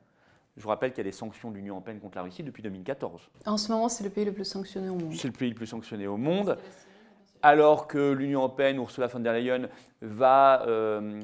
Je 0.56 0.62
vous 0.62 0.69
rappelle 0.69 0.90
qu'il 0.90 0.98
y 0.98 1.08
a 1.08 1.10
des 1.10 1.16
sanctions 1.16 1.50
de 1.50 1.56
l'Union 1.56 1.74
européenne 1.74 1.98
contre 1.98 2.19
la 2.19 2.24
Russie 2.24 2.42
depuis 2.42 2.62
2014. 2.62 3.30
En 3.46 3.56
ce 3.56 3.72
moment, 3.72 3.88
c'est 3.88 4.04
le 4.04 4.10
pays 4.10 4.26
le 4.26 4.32
plus 4.32 4.44
sanctionné 4.44 4.90
au 4.90 4.96
monde. 4.96 5.14
C'est 5.14 5.28
le 5.28 5.32
pays 5.32 5.48
le 5.48 5.54
plus 5.54 5.66
sanctionné 5.66 6.06
au 6.06 6.19
monde 6.19 6.58
alors 7.43 7.89
que 7.89 8.12
l'Union 8.12 8.41
européenne, 8.41 8.77
Ursula 8.77 9.08
von 9.08 9.20
der 9.20 9.32
Leyen, 9.32 9.69
va, 10.01 10.63
euh, 10.67 11.20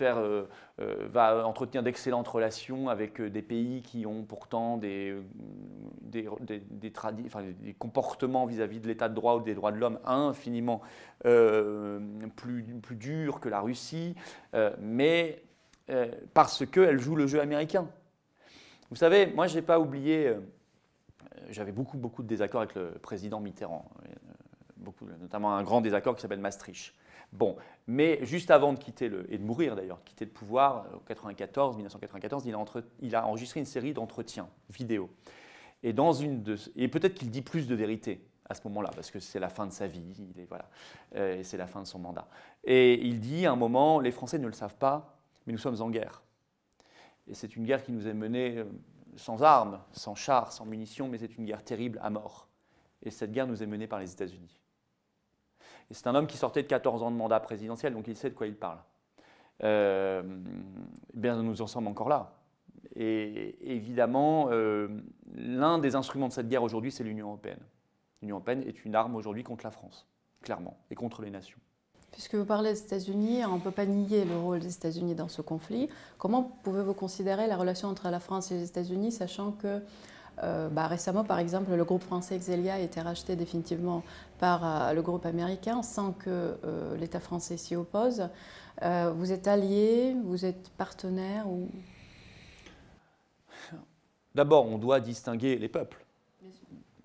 euh, 0.00 0.44
euh, 0.78 1.42
entretenir 1.42 1.82
d'excellentes 1.82 2.28
relations 2.28 2.88
avec 2.88 3.20
des 3.20 3.42
pays 3.42 3.82
qui 3.82 4.06
ont 4.06 4.24
pourtant 4.24 4.76
des, 4.76 5.16
comportements 7.78 8.46
vis-à-vis 8.46 8.80
de 8.80 8.88
l'état 8.88 9.08
de 9.08 9.14
droit 9.14 9.36
ou 9.36 9.40
des 9.40 9.54
droits 9.54 9.72
de 9.72 9.78
l'homme 9.78 9.98
infiniment 10.04 10.80
plus, 11.22 12.64
plus 12.82 12.96
durs 12.96 13.40
que 13.40 13.48
la 13.48 13.60
Russie, 13.60 14.14
mais 14.80 15.42
parce 16.34 16.64
qu'elle 16.66 17.00
joue 17.00 17.16
le 17.16 17.26
jeu 17.26 17.40
américain. 17.40 17.88
Vous 18.90 18.96
savez, 18.96 19.26
moi, 19.26 19.46
je 19.46 19.56
n'ai 19.56 19.62
pas 19.62 19.78
oublié, 19.78 20.34
j'avais 21.50 21.72
beaucoup, 21.72 21.96
beaucoup 21.96 22.22
de 22.22 22.28
désaccords 22.28 22.62
avec 22.62 22.74
le 22.74 22.90
président 23.00 23.40
Mitterrand 23.40 23.88
notamment 25.20 25.54
un 25.54 25.62
grand 25.62 25.80
désaccord 25.80 26.14
qui 26.14 26.22
s'appelle 26.22 26.40
Maastricht. 26.40 26.94
Bon, 27.32 27.56
mais 27.86 28.18
juste 28.24 28.50
avant 28.50 28.74
de 28.74 28.78
quitter 28.78 29.08
le, 29.08 29.32
et 29.32 29.38
de 29.38 29.42
mourir 29.42 29.74
d'ailleurs, 29.74 30.04
quitter 30.04 30.26
le 30.26 30.30
pouvoir, 30.30 30.86
en 30.94 30.98
94, 30.98 31.76
1994, 31.76 32.44
il 33.00 33.16
a, 33.16 33.26
enregistré 33.26 33.60
une 33.60 33.66
série 33.66 33.94
d'entretiens 33.94 34.48
vidéo. 34.68 35.10
Et, 35.82 35.92
peut-être 35.94 37.14
qu'il 37.14 37.30
dit 37.30 37.42
plus 37.42 37.66
de 37.66 37.74
vérité 37.74 38.22
à 38.48 38.54
ce 38.54 38.60
moment-là, 38.68 38.90
parce 38.94 39.10
que 39.10 39.18
c'est 39.18 39.40
la 39.40 39.48
fin 39.48 39.66
de 39.66 39.72
sa 39.72 39.86
vie, 39.86 40.04
voilà, 40.48 40.68
euh, 41.16 41.38
et 41.38 41.42
c'est 41.42 41.56
la 41.56 41.66
fin 41.66 41.80
de 41.80 41.86
son 41.86 41.98
mandat. 41.98 42.28
Et 42.64 43.00
il 43.06 43.18
dit 43.18 43.46
à 43.46 43.52
un 43.52 43.56
moment, 43.56 43.98
les 43.98 44.10
Français 44.10 44.38
ne 44.38 44.46
le 44.46 44.52
savent 44.52 44.76
pas, 44.76 45.16
mais 45.46 45.54
nous 45.54 45.58
sommes 45.58 45.80
en 45.80 45.88
guerre. 45.88 46.22
Et 47.26 47.34
c'est 47.34 47.56
une 47.56 47.64
guerre 47.64 47.82
qui 47.82 47.92
nous 47.92 48.06
est 48.06 48.14
menée 48.14 48.58
euh, 48.58 48.64
sans 49.16 49.42
armes, 49.42 49.80
sans 49.92 50.14
chars, 50.14 50.52
sans 50.52 50.66
munitions, 50.66 51.08
mais 51.08 51.18
c'est 51.18 51.36
une 51.36 51.46
guerre 51.46 51.64
terrible 51.64 51.98
à 52.02 52.10
mort. 52.10 52.48
Et 53.02 53.10
cette 53.10 53.32
guerre 53.32 53.46
nous 53.46 53.62
est 53.62 53.66
menée 53.66 53.86
par 53.86 53.98
les 53.98 54.12
États-Unis 54.12 54.61
c'est 55.92 56.06
un 56.06 56.14
homme 56.14 56.26
qui 56.26 56.36
sortait 56.36 56.62
de 56.62 56.68
14 56.68 57.02
ans 57.02 57.10
de 57.10 57.16
mandat 57.16 57.40
présidentiel, 57.40 57.92
donc 57.94 58.08
il 58.08 58.16
sait 58.16 58.30
de 58.30 58.34
quoi 58.34 58.46
il 58.46 58.56
parle. 58.56 58.78
Euh, 59.62 60.22
bien, 61.14 61.42
nous 61.42 61.62
en 61.62 61.66
sommes 61.66 61.86
encore 61.86 62.08
là. 62.08 62.34
Et 62.96 63.56
évidemment, 63.74 64.48
euh, 64.50 64.88
l'un 65.34 65.78
des 65.78 65.94
instruments 65.94 66.28
de 66.28 66.32
cette 66.32 66.48
guerre 66.48 66.62
aujourd'hui, 66.62 66.90
c'est 66.90 67.04
l'Union 67.04 67.28
européenne. 67.28 67.60
L'Union 68.20 68.36
européenne 68.36 68.62
est 68.66 68.84
une 68.84 68.94
arme 68.94 69.14
aujourd'hui 69.16 69.44
contre 69.44 69.64
la 69.64 69.70
France, 69.70 70.06
clairement, 70.42 70.76
et 70.90 70.94
contre 70.94 71.22
les 71.22 71.30
nations. 71.30 71.58
Puisque 72.10 72.34
vous 72.34 72.44
parlez 72.44 72.72
des 72.72 72.80
États-Unis, 72.80 73.44
on 73.46 73.56
ne 73.56 73.60
peut 73.60 73.70
pas 73.70 73.86
nier 73.86 74.24
le 74.26 74.36
rôle 74.36 74.60
des 74.60 74.74
États-Unis 74.74 75.14
dans 75.14 75.28
ce 75.28 75.40
conflit. 75.40 75.88
Comment 76.18 76.42
pouvez-vous 76.62 76.92
considérer 76.92 77.46
la 77.46 77.56
relation 77.56 77.88
entre 77.88 78.10
la 78.10 78.20
France 78.20 78.52
et 78.52 78.56
les 78.56 78.64
États-Unis, 78.64 79.12
sachant 79.12 79.52
que 79.52 79.80
euh, 80.42 80.68
bah, 80.68 80.86
récemment, 80.86 81.24
par 81.24 81.38
exemple, 81.38 81.72
le 81.72 81.84
groupe 81.84 82.02
français 82.02 82.36
Exelia 82.36 82.74
a 82.74 82.78
été 82.78 83.00
racheté 83.00 83.36
définitivement 83.36 84.02
par 84.38 84.64
euh, 84.64 84.92
le 84.92 85.02
groupe 85.02 85.26
américain 85.26 85.82
sans 85.82 86.12
que 86.12 86.56
euh, 86.64 86.96
l'État 86.96 87.20
français 87.20 87.56
s'y 87.56 87.76
oppose. 87.76 88.28
vous 88.80 89.32
êtes 89.32 89.46
allié, 89.46 90.16
vous 90.24 90.44
êtes 90.44 90.70
partenaire 90.70 91.48
ou... 91.48 91.68
D'abord, 94.34 94.66
on 94.66 94.78
doit 94.78 95.00
distinguer 95.00 95.56
les 95.56 95.68
peuples. 95.68 96.04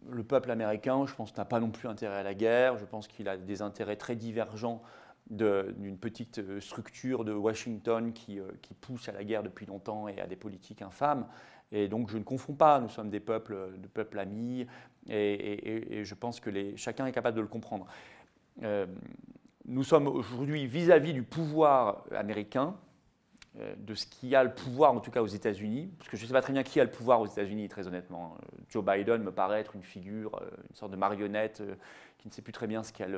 Le 0.10 0.24
peuple 0.24 0.50
américain, 0.50 1.06
je 1.06 1.14
pense, 1.14 1.36
n'a 1.36 1.44
pas 1.44 1.60
non 1.60 1.70
plus 1.70 1.90
intérêt 1.90 2.20
à 2.20 2.24
la 2.24 2.34
guerre. 2.34 2.78
Je 2.78 2.86
pense 2.86 3.10
qu'il 3.10 3.28
a 3.28 3.36
des 3.36 3.62
intérêts 3.62 3.98
très 3.98 4.16
divergents 4.16 4.82
d'une 5.30 5.98
petite 5.98 6.62
structure 6.62 7.26
de 7.26 7.34
Washington 7.34 8.14
qui, 8.14 8.40
qui, 8.62 8.74
pousse 8.74 9.10
à 9.10 9.12
la 9.12 9.26
guerre 9.26 9.44
depuis 9.44 9.66
longtemps 9.66 10.08
et 10.08 10.22
à 10.22 10.26
des 10.26 10.38
politiques 10.38 10.82
infâmes. 10.82 11.28
Et 11.72 11.88
donc 11.88 12.10
je 12.10 12.18
ne 12.18 12.24
confonds 12.24 12.54
pas, 12.54 12.80
nous 12.80 12.90
sommes 12.90 13.10
des 13.10 13.20
peuples, 13.20 13.74
de 13.78 13.88
peuples 13.88 14.20
amis, 14.20 14.68
et, 15.10 16.04
je 16.04 16.16
pense 16.16 16.40
que 16.40 16.50
les, 16.50 16.76
chacun 16.78 17.06
est 17.06 17.12
capable 17.12 17.38
de 17.38 17.42
le 17.42 17.48
comprendre. 17.48 17.86
Euh, 18.64 18.86
nous 19.66 19.84
sommes 19.84 20.08
aujourd'hui 20.08 20.66
vis-à-vis 20.66 21.14
du 21.14 21.24
pouvoir 21.24 22.04
américain, 22.12 22.76
euh, 23.60 23.74
de 23.78 23.96
ce 23.96 24.06
qui 24.06 24.36
a 24.36 24.44
le 24.44 24.54
pouvoir, 24.54 24.94
en 24.94 25.00
tout 25.00 25.12
cas 25.12 25.22
aux 25.22 25.28
États-Unis, 25.28 25.90
parce 25.98 26.10
que 26.10 26.18
je 26.18 26.24
ne 26.24 26.28
sais 26.28 26.34
pas 26.34 26.42
très 26.42 26.54
bien 26.54 26.64
qui 26.64 26.80
a 26.80 26.84
le 26.84 26.90
pouvoir 26.90 27.22
aux 27.22 27.26
États-Unis, 27.26 27.68
très 27.68 27.88
honnêtement. 27.88 28.36
Euh, 28.36 28.58
Joe 28.70 28.84
Biden 28.84 29.24
me 29.24 29.32
paraît 29.32 29.60
être 29.60 29.76
une 29.76 29.84
figure, 29.84 30.40
une 30.70 30.76
sorte 30.76 30.92
de 30.92 30.98
marionnette 30.98 31.64
qui 32.18 32.28
ne 32.28 32.34
sait 32.34 32.42
plus 32.42 32.54
très 32.54 32.68
bien 32.68 32.84
ce 32.84 32.92
qu'elle 32.92 33.18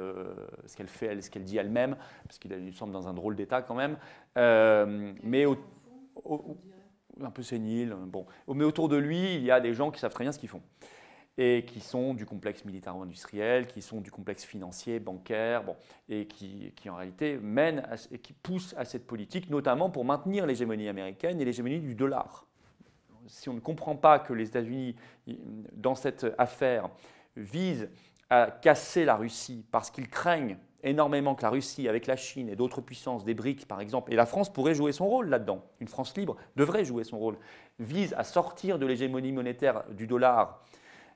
ce 0.65 0.75
qu'elle 0.75 0.87
fait, 0.87 1.21
ce 1.21 1.29
qu'elle 1.29 1.43
dit 1.43 1.57
elle-même, 1.57 1.95
parce 2.25 2.37
qu'il 2.39 2.73
semble 2.73 2.93
dans 2.93 3.07
un 3.07 3.13
drôle 3.13 3.35
d'état 3.35 3.61
quand 3.61 3.75
même. 3.75 3.97
mais 5.23 5.45
au, 5.45 5.57
un 7.23 7.31
peu 7.31 7.43
sénile. 7.43 7.95
Bon. 8.07 8.25
Mais 8.47 8.63
autour 8.63 8.89
de 8.89 8.97
lui, 8.97 9.35
il 9.35 9.43
y 9.43 9.51
a 9.51 9.59
des 9.59 9.73
gens 9.73 9.91
qui 9.91 9.99
savent 9.99 10.13
très 10.13 10.23
bien 10.23 10.31
ce 10.31 10.39
qu'ils 10.39 10.49
font 10.49 10.61
et 11.41 11.63
qui 11.65 11.79
sont 11.79 12.13
du 12.13 12.25
complexe 12.25 12.65
militaro-industriel, 12.65 13.65
qui 13.65 13.81
sont 13.81 14.01
du 14.01 14.11
complexe 14.11 14.43
financier, 14.43 14.99
bancaire, 14.99 15.63
bon, 15.63 15.77
et 16.09 16.27
qui, 16.27 16.73
qui, 16.75 16.89
en 16.89 16.95
réalité 16.97 17.37
mènent 17.37 17.87
et 18.11 18.19
qui 18.19 18.33
poussent 18.33 18.75
à 18.77 18.83
cette 18.83 19.07
politique, 19.07 19.49
notamment 19.49 19.89
pour 19.89 20.03
maintenir 20.03 20.45
l'hégémonie 20.45 20.89
américaine 20.89 21.39
et 21.39 21.45
l'hégémonie 21.45 21.79
du 21.79 21.95
dollar. 21.95 22.45
Si 23.27 23.47
on 23.47 23.53
ne 23.53 23.61
comprend 23.61 23.95
pas 23.95 24.19
que 24.19 24.33
les 24.33 24.47
États-Unis, 24.47 24.97
dans 25.71 25.95
cette 25.95 26.27
affaire, 26.37 26.89
visent 27.37 27.89
à 28.29 28.51
casser 28.51 29.05
la 29.05 29.15
Russie 29.15 29.63
parce 29.71 29.91
qu'ils 29.91 30.09
craignent 30.09 30.57
énormément 30.83 31.35
que 31.35 31.43
la 31.43 31.49
Russie, 31.49 31.87
avec 31.87 32.07
la 32.07 32.15
Chine 32.15 32.49
et 32.49 32.55
d'autres 32.55 32.81
puissances, 32.81 33.23
des 33.23 33.33
BRICS 33.33 33.65
par 33.65 33.81
exemple, 33.81 34.11
et 34.13 34.15
la 34.15 34.25
France 34.25 34.51
pourrait 34.51 34.75
jouer 34.75 34.91
son 34.91 35.07
rôle 35.07 35.29
là-dedans, 35.29 35.63
une 35.79 35.87
France 35.87 36.15
libre 36.15 36.35
devrait 36.55 36.85
jouer 36.85 37.03
son 37.03 37.17
rôle, 37.17 37.37
vise 37.79 38.13
à 38.17 38.23
sortir 38.23 38.79
de 38.79 38.85
l'hégémonie 38.85 39.31
monétaire 39.31 39.83
du 39.91 40.07
dollar 40.07 40.63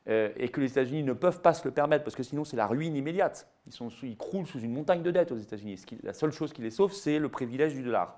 euh, 0.09 0.31
et 0.35 0.49
que 0.49 0.59
les 0.59 0.71
États-Unis 0.71 1.03
ne 1.03 1.13
peuvent 1.13 1.41
pas 1.41 1.53
se 1.53 1.65
le 1.65 1.71
permettre 1.71 2.03
parce 2.03 2.15
que 2.15 2.23
sinon 2.23 2.43
c'est 2.43 2.57
la 2.57 2.67
ruine 2.67 2.95
immédiate. 2.95 3.47
Ils, 3.67 3.73
sont, 3.73 3.87
ils 4.03 4.17
croulent 4.17 4.47
sous 4.47 4.59
une 4.59 4.73
montagne 4.73 5.01
de 5.01 5.11
dettes 5.11 5.31
aux 5.31 5.37
États-Unis. 5.37 5.81
La 6.03 6.13
seule 6.13 6.31
chose 6.31 6.51
qui 6.51 6.61
les 6.61 6.71
sauve, 6.71 6.91
c'est 6.91 7.19
le 7.19 7.29
privilège 7.29 7.73
du 7.73 7.83
dollar. 7.83 8.17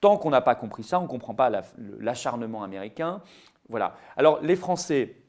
Tant 0.00 0.16
qu'on 0.16 0.30
n'a 0.30 0.40
pas 0.40 0.56
compris 0.56 0.82
ça, 0.82 0.98
on 0.98 1.04
ne 1.04 1.08
comprend 1.08 1.34
pas 1.34 1.48
l'acharnement 2.00 2.64
américain. 2.64 3.22
Voilà. 3.68 3.94
Alors 4.16 4.40
les 4.42 4.56
Français, 4.56 5.22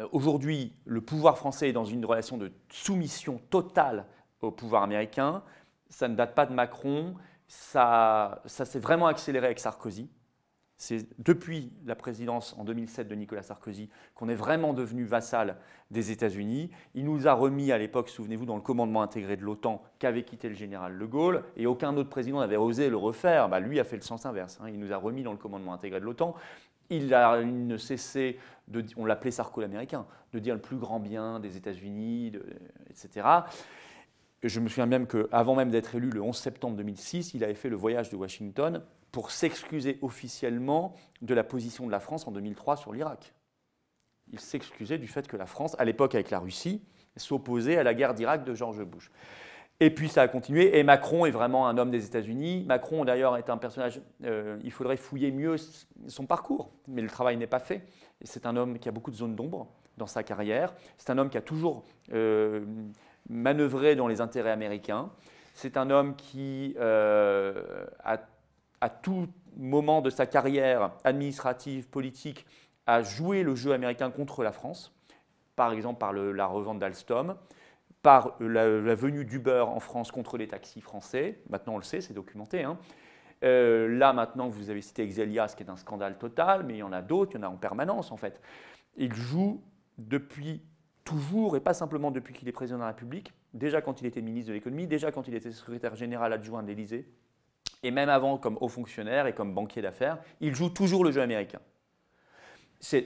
euh, 0.00 0.08
aujourd'hui, 0.12 0.72
le 0.86 1.00
pouvoir 1.00 1.36
français 1.36 1.68
est 1.68 1.72
dans 1.72 1.84
une 1.84 2.04
relation 2.04 2.36
de 2.36 2.50
soumission 2.70 3.40
totale 3.50 4.06
au 4.46 4.50
pouvoir 4.50 4.82
américain. 4.82 5.42
Ça 5.88 6.08
ne 6.08 6.14
date 6.14 6.34
pas 6.34 6.46
de 6.46 6.52
Macron. 6.52 7.14
Ça, 7.46 8.42
ça 8.46 8.64
s'est 8.64 8.78
vraiment 8.78 9.06
accéléré 9.06 9.46
avec 9.46 9.58
Sarkozy. 9.58 10.08
C'est 10.76 11.06
depuis 11.22 11.72
la 11.86 11.94
présidence 11.94 12.54
en 12.58 12.64
2007 12.64 13.06
de 13.06 13.14
Nicolas 13.14 13.42
Sarkozy 13.42 13.88
qu'on 14.14 14.28
est 14.28 14.34
vraiment 14.34 14.72
devenu 14.72 15.04
vassal 15.04 15.56
des 15.90 16.10
États-Unis. 16.10 16.70
Il 16.94 17.04
nous 17.04 17.28
a 17.28 17.32
remis 17.32 17.70
à 17.70 17.78
l'époque, 17.78 18.08
souvenez-vous, 18.08 18.44
dans 18.44 18.56
le 18.56 18.60
commandement 18.60 19.02
intégré 19.02 19.36
de 19.36 19.42
l'OTAN 19.42 19.82
qu'avait 19.98 20.24
quitté 20.24 20.48
le 20.48 20.54
général 20.54 20.98
de 20.98 21.04
Gaulle, 21.06 21.44
et 21.56 21.66
aucun 21.66 21.96
autre 21.96 22.10
président 22.10 22.40
n'avait 22.40 22.56
osé 22.56 22.90
le 22.90 22.96
refaire. 22.96 23.48
Bah, 23.48 23.60
lui 23.60 23.78
a 23.78 23.84
fait 23.84 23.96
le 23.96 24.02
sens 24.02 24.26
inverse. 24.26 24.58
Hein. 24.60 24.68
Il 24.68 24.80
nous 24.80 24.92
a 24.92 24.96
remis 24.96 25.22
dans 25.22 25.32
le 25.32 25.38
commandement 25.38 25.72
intégré 25.72 26.00
de 26.00 26.04
l'OTAN. 26.04 26.34
Il 26.90 27.14
a 27.14 27.42
ne 27.42 27.76
cessé, 27.76 28.38
de, 28.66 28.84
on 28.96 29.06
l'appelait 29.06 29.30
Sarko 29.30 29.60
l'américain, 29.60 30.06
de 30.32 30.38
dire 30.38 30.54
le 30.54 30.60
plus 30.60 30.76
grand 30.76 30.98
bien 30.98 31.38
des 31.38 31.56
États-Unis, 31.56 32.32
etc 32.90 33.22
je 34.48 34.60
me 34.60 34.68
souviens 34.68 34.86
même 34.86 35.06
qu'avant 35.06 35.54
même 35.54 35.70
d'être 35.70 35.94
élu 35.94 36.10
le 36.10 36.20
11 36.22 36.36
septembre 36.36 36.76
2006, 36.76 37.34
il 37.34 37.44
avait 37.44 37.54
fait 37.54 37.68
le 37.68 37.76
voyage 37.76 38.10
de 38.10 38.16
Washington 38.16 38.82
pour 39.10 39.30
s'excuser 39.30 39.98
officiellement 40.02 40.94
de 41.22 41.34
la 41.34 41.44
position 41.44 41.86
de 41.86 41.92
la 41.92 42.00
France 42.00 42.26
en 42.26 42.32
2003 42.32 42.76
sur 42.76 42.92
l'Irak. 42.92 43.32
Il 44.32 44.40
s'excusait 44.40 44.98
du 44.98 45.06
fait 45.06 45.26
que 45.26 45.36
la 45.36 45.46
France, 45.46 45.76
à 45.78 45.84
l'époque 45.84 46.14
avec 46.14 46.30
la 46.30 46.38
Russie, 46.38 46.82
s'opposait 47.16 47.76
à 47.76 47.82
la 47.82 47.94
guerre 47.94 48.14
d'Irak 48.14 48.44
de 48.44 48.54
George 48.54 48.82
Bush. 48.84 49.10
Et 49.80 49.90
puis 49.90 50.08
ça 50.08 50.22
a 50.22 50.28
continué, 50.28 50.78
et 50.78 50.82
Macron 50.84 51.26
est 51.26 51.30
vraiment 51.30 51.66
un 51.66 51.78
homme 51.78 51.90
des 51.90 52.06
États-Unis. 52.06 52.64
Macron 52.66 53.04
d'ailleurs 53.04 53.36
est 53.36 53.50
un 53.50 53.56
personnage, 53.56 54.00
euh, 54.24 54.58
il 54.62 54.70
faudrait 54.70 54.96
fouiller 54.96 55.32
mieux 55.32 55.56
son 56.06 56.26
parcours, 56.26 56.70
mais 56.86 57.02
le 57.02 57.08
travail 57.08 57.36
n'est 57.36 57.48
pas 57.48 57.58
fait. 57.58 57.82
C'est 58.22 58.46
un 58.46 58.56
homme 58.56 58.78
qui 58.78 58.88
a 58.88 58.92
beaucoup 58.92 59.10
de 59.10 59.16
zones 59.16 59.34
d'ombre 59.34 59.68
dans 59.96 60.06
sa 60.06 60.22
carrière. 60.22 60.74
C'est 60.96 61.10
un 61.10 61.18
homme 61.18 61.28
qui 61.28 61.38
a 61.38 61.42
toujours 61.42 61.84
euh, 62.12 62.64
manœuvrer 63.28 63.96
dans 63.96 64.08
les 64.08 64.20
intérêts 64.20 64.50
américains. 64.50 65.10
C'est 65.54 65.76
un 65.76 65.90
homme 65.90 66.16
qui, 66.16 66.74
euh, 66.78 67.86
à, 68.02 68.18
tout 68.88 69.28
moment 69.56 70.02
de 70.02 70.10
sa 70.10 70.26
carrière 70.26 70.92
administrative, 71.04 71.88
politique, 71.88 72.44
a 72.86 73.02
joué 73.02 73.42
le 73.42 73.54
jeu 73.54 73.72
américain 73.72 74.10
contre 74.10 74.42
la 74.42 74.52
France, 74.52 74.92
par 75.56 75.72
exemple 75.72 75.98
par 76.00 76.12
la 76.12 76.46
revente 76.46 76.80
d'Alstom, 76.80 77.36
par 78.02 78.36
la, 78.40 78.94
venue 78.94 79.24
d'Uber 79.24 79.64
en 79.66 79.80
France 79.80 80.12
contre 80.12 80.36
les 80.36 80.48
taxis 80.48 80.82
français. 80.82 81.40
Maintenant, 81.48 81.74
on 81.74 81.78
le 81.78 81.84
sait, 81.84 82.02
c'est 82.02 82.12
documenté. 82.12 82.62
Hein. 82.62 82.76
Euh, 83.42 83.88
là, 83.88 84.12
maintenant, 84.12 84.48
vous 84.48 84.68
avez 84.68 84.82
cité 84.82 85.02
Exelia, 85.02 85.48
ce 85.48 85.56
qui 85.56 85.62
est 85.62 85.70
un 85.70 85.76
scandale 85.76 86.18
total, 86.18 86.64
mais 86.64 86.74
il 86.74 86.78
y 86.78 86.82
en 86.82 86.92
a 86.92 87.00
d'autres, 87.00 87.32
il 87.34 87.40
y 87.40 87.40
en 87.40 87.46
a 87.46 87.50
en 87.50 87.56
permanence, 87.56 88.12
en 88.12 88.16
fait. 88.16 88.40
Il 88.96 89.14
joue 89.14 89.62
depuis 89.96 90.62
toujours, 91.04 91.56
et 91.56 91.60
pas 91.60 91.74
simplement 91.74 92.10
depuis 92.10 92.34
qu'il 92.34 92.48
est 92.48 92.52
président 92.52 92.78
de 92.78 92.82
la 92.82 92.88
République, 92.88 93.32
déjà 93.52 93.82
quand 93.82 94.00
il 94.00 94.06
était 94.06 94.22
ministre 94.22 94.48
de 94.48 94.54
l'économie, 94.54 94.86
déjà 94.86 95.12
quand 95.12 95.28
il 95.28 95.34
était 95.34 95.52
secrétaire 95.52 95.94
général 95.94 96.32
adjoint 96.32 96.62
de 96.62 96.68
l'Élysée, 96.68 97.06
et 97.82 97.90
même 97.90 98.08
avant 98.08 98.38
comme 98.38 98.56
haut 98.60 98.68
fonctionnaire 98.68 99.26
et 99.26 99.34
comme 99.34 99.54
banquier 99.54 99.82
d'affaires, 99.82 100.18
il 100.40 100.54
joue 100.54 100.70
toujours 100.70 101.04
le 101.04 101.10
jeu 101.12 101.20
américain. 101.20 101.60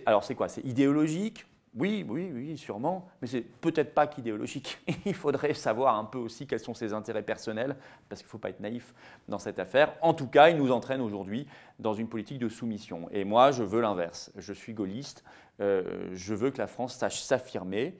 Alors 0.06 0.24
c'est 0.24 0.34
quoi? 0.34 0.48
C'est 0.48 0.64
idéologique 0.64 1.46
oui, 1.78 2.04
oui, 2.08 2.30
oui, 2.34 2.58
sûrement, 2.58 3.08
mais 3.20 3.28
c'est 3.28 3.42
peut-être 3.42 3.94
pas 3.94 4.06
qu'idéologique. 4.06 4.78
Il 5.06 5.14
faudrait 5.14 5.54
savoir 5.54 5.96
un 5.96 6.04
peu 6.04 6.18
aussi 6.18 6.46
quels 6.46 6.60
sont 6.60 6.74
ses 6.74 6.92
intérêts 6.92 7.22
personnels, 7.22 7.76
parce 8.08 8.20
qu'il 8.20 8.26
ne 8.26 8.30
faut 8.30 8.38
pas 8.38 8.50
être 8.50 8.60
naïf 8.60 8.94
dans 9.28 9.38
cette 9.38 9.58
affaire. 9.58 9.94
En 10.02 10.14
tout 10.14 10.26
cas, 10.26 10.48
il 10.48 10.56
nous 10.56 10.72
entraîne 10.72 11.00
aujourd'hui 11.00 11.46
dans 11.78 11.94
une 11.94 12.08
politique 12.08 12.38
de 12.38 12.48
soumission. 12.48 13.08
Et 13.12 13.24
moi, 13.24 13.50
je 13.52 13.62
veux 13.62 13.80
l'inverse. 13.80 14.32
Je 14.36 14.52
suis 14.52 14.74
gaulliste. 14.74 15.24
Euh, 15.60 16.10
je 16.12 16.34
veux 16.34 16.50
que 16.50 16.58
la 16.58 16.66
France 16.66 16.96
sache 16.96 17.20
s'affirmer 17.20 17.94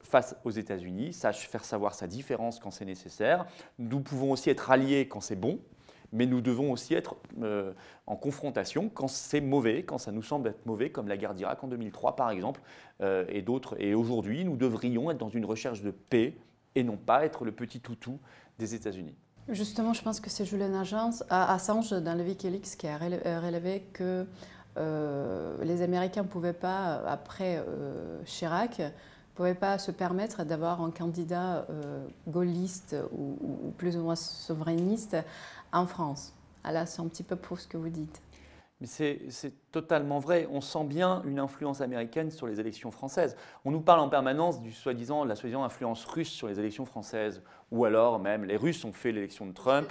face 0.00 0.36
aux 0.44 0.50
États-Unis, 0.50 1.12
sache 1.12 1.48
faire 1.48 1.64
savoir 1.64 1.94
sa 1.94 2.06
différence 2.06 2.58
quand 2.58 2.70
c'est 2.70 2.84
nécessaire. 2.84 3.46
Nous 3.78 4.00
pouvons 4.00 4.32
aussi 4.32 4.50
être 4.50 4.70
alliés 4.70 5.08
quand 5.08 5.20
c'est 5.20 5.36
bon, 5.36 5.60
mais 6.12 6.26
nous 6.26 6.40
devons 6.40 6.70
aussi 6.70 6.94
être 6.94 7.16
euh, 7.42 7.72
en 8.06 8.16
confrontation 8.16 8.90
quand 8.92 9.08
c'est 9.08 9.40
mauvais, 9.40 9.82
quand 9.82 9.98
ça 9.98 10.12
nous 10.12 10.22
semble 10.22 10.48
être 10.48 10.64
mauvais, 10.66 10.90
comme 10.90 11.08
la 11.08 11.16
guerre 11.16 11.34
d'Irak 11.34 11.64
en 11.64 11.68
2003 11.68 12.16
par 12.16 12.30
exemple, 12.30 12.60
euh, 13.00 13.24
et 13.28 13.42
d'autres. 13.42 13.76
Et 13.80 13.94
aujourd'hui, 13.94 14.44
nous 14.44 14.56
devrions 14.56 15.10
être 15.10 15.18
dans 15.18 15.30
une 15.30 15.44
recherche 15.44 15.82
de 15.82 15.90
paix 15.90 16.36
et 16.74 16.84
non 16.84 16.96
pas 16.96 17.24
être 17.24 17.44
le 17.44 17.52
petit 17.52 17.80
toutou 17.80 18.18
des 18.58 18.74
États-Unis. 18.74 19.14
Justement, 19.48 19.92
je 19.92 20.02
pense 20.02 20.20
que 20.20 20.30
c'est 20.30 20.44
Julian 20.44 20.72
Assange 21.28 21.90
dans 21.90 22.16
le 22.16 22.22
Wikileaks 22.22 22.76
qui 22.78 22.86
a 22.86 22.96
relevé 22.96 23.82
que 23.92 24.24
euh, 24.78 25.56
les 25.64 25.82
Américains 25.82 26.22
ne 26.22 26.28
pouvaient 26.28 26.52
pas, 26.52 27.02
après 27.06 27.62
Chirac, 28.24 28.78
ne 28.78 28.90
pouvaient 29.34 29.54
pas 29.54 29.78
se 29.78 29.90
permettre 29.90 30.44
d'avoir 30.44 30.80
un 30.80 30.92
candidat 30.92 31.66
gaulliste 32.28 32.94
ou, 33.10 33.72
plus 33.76 33.96
ou 33.96 34.02
moins 34.02 34.14
souverainiste 34.14 35.16
en 35.72 35.86
France. 35.86 36.34
Ah 36.64 36.72
là, 36.72 36.86
c'est 36.86 37.00
un 37.00 37.08
petit 37.08 37.22
peu 37.22 37.36
pour 37.36 37.58
ce 37.58 37.66
que 37.66 37.76
vous 37.76 37.88
dites. 37.88 38.22
C'est 38.84 39.52
totalement 39.70 40.18
vrai. 40.18 40.48
On 40.50 40.60
sent 40.60 40.84
bien 40.84 41.22
une 41.24 41.38
influence 41.38 41.80
américaine 41.80 42.30
sur 42.30 42.48
les 42.48 42.58
élections 42.58 42.90
françaises. 42.90 43.36
On 43.64 43.70
nous 43.70 43.80
parle 43.80 44.00
en 44.00 44.08
permanence 44.08 44.60
du 44.60 44.72
soi-disant, 44.72 45.24
de 45.24 45.28
la 45.28 45.36
soi-disant 45.36 45.62
influence 45.62 46.04
russe 46.04 46.30
sur 46.30 46.48
les 46.48 46.58
élections 46.58 46.84
françaises. 46.84 47.42
Ou 47.70 47.84
alors 47.84 48.18
même, 48.18 48.44
les 48.44 48.56
Russes 48.56 48.84
ont 48.84 48.92
fait 48.92 49.12
l'élection 49.12 49.46
de 49.46 49.52
Trump, 49.52 49.88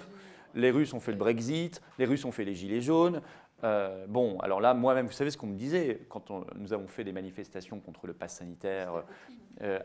les 0.56 0.72
Russes 0.72 0.94
ont 0.94 1.00
fait 1.00 1.14
le 1.14 1.18
Brexit, 1.18 1.82
les 1.98 2.06
Russes 2.06 2.26
ont 2.26 2.32
fait 2.32 2.44
les 2.44 2.54
Gilets 2.54 2.82
jaunes. 2.82 3.22
Euh, 3.64 4.06
bon, 4.08 4.40
alors 4.40 4.62
là, 4.62 4.74
moi-même, 4.74 5.08
vous 5.08 5.12
savez 5.12 5.32
ce 5.32 5.38
qu'on 5.38 5.48
me 5.48 5.58
disait 5.58 6.02
quand 6.10 6.32
nous 6.56 6.74
avons 6.74 6.88
fait 6.88 7.04
des 7.04 7.12
manifestations 7.12 7.80
contre 7.80 8.08
le 8.08 8.14
pass 8.14 8.38
sanitaire. 8.38 9.04
Euh, 9.62 9.80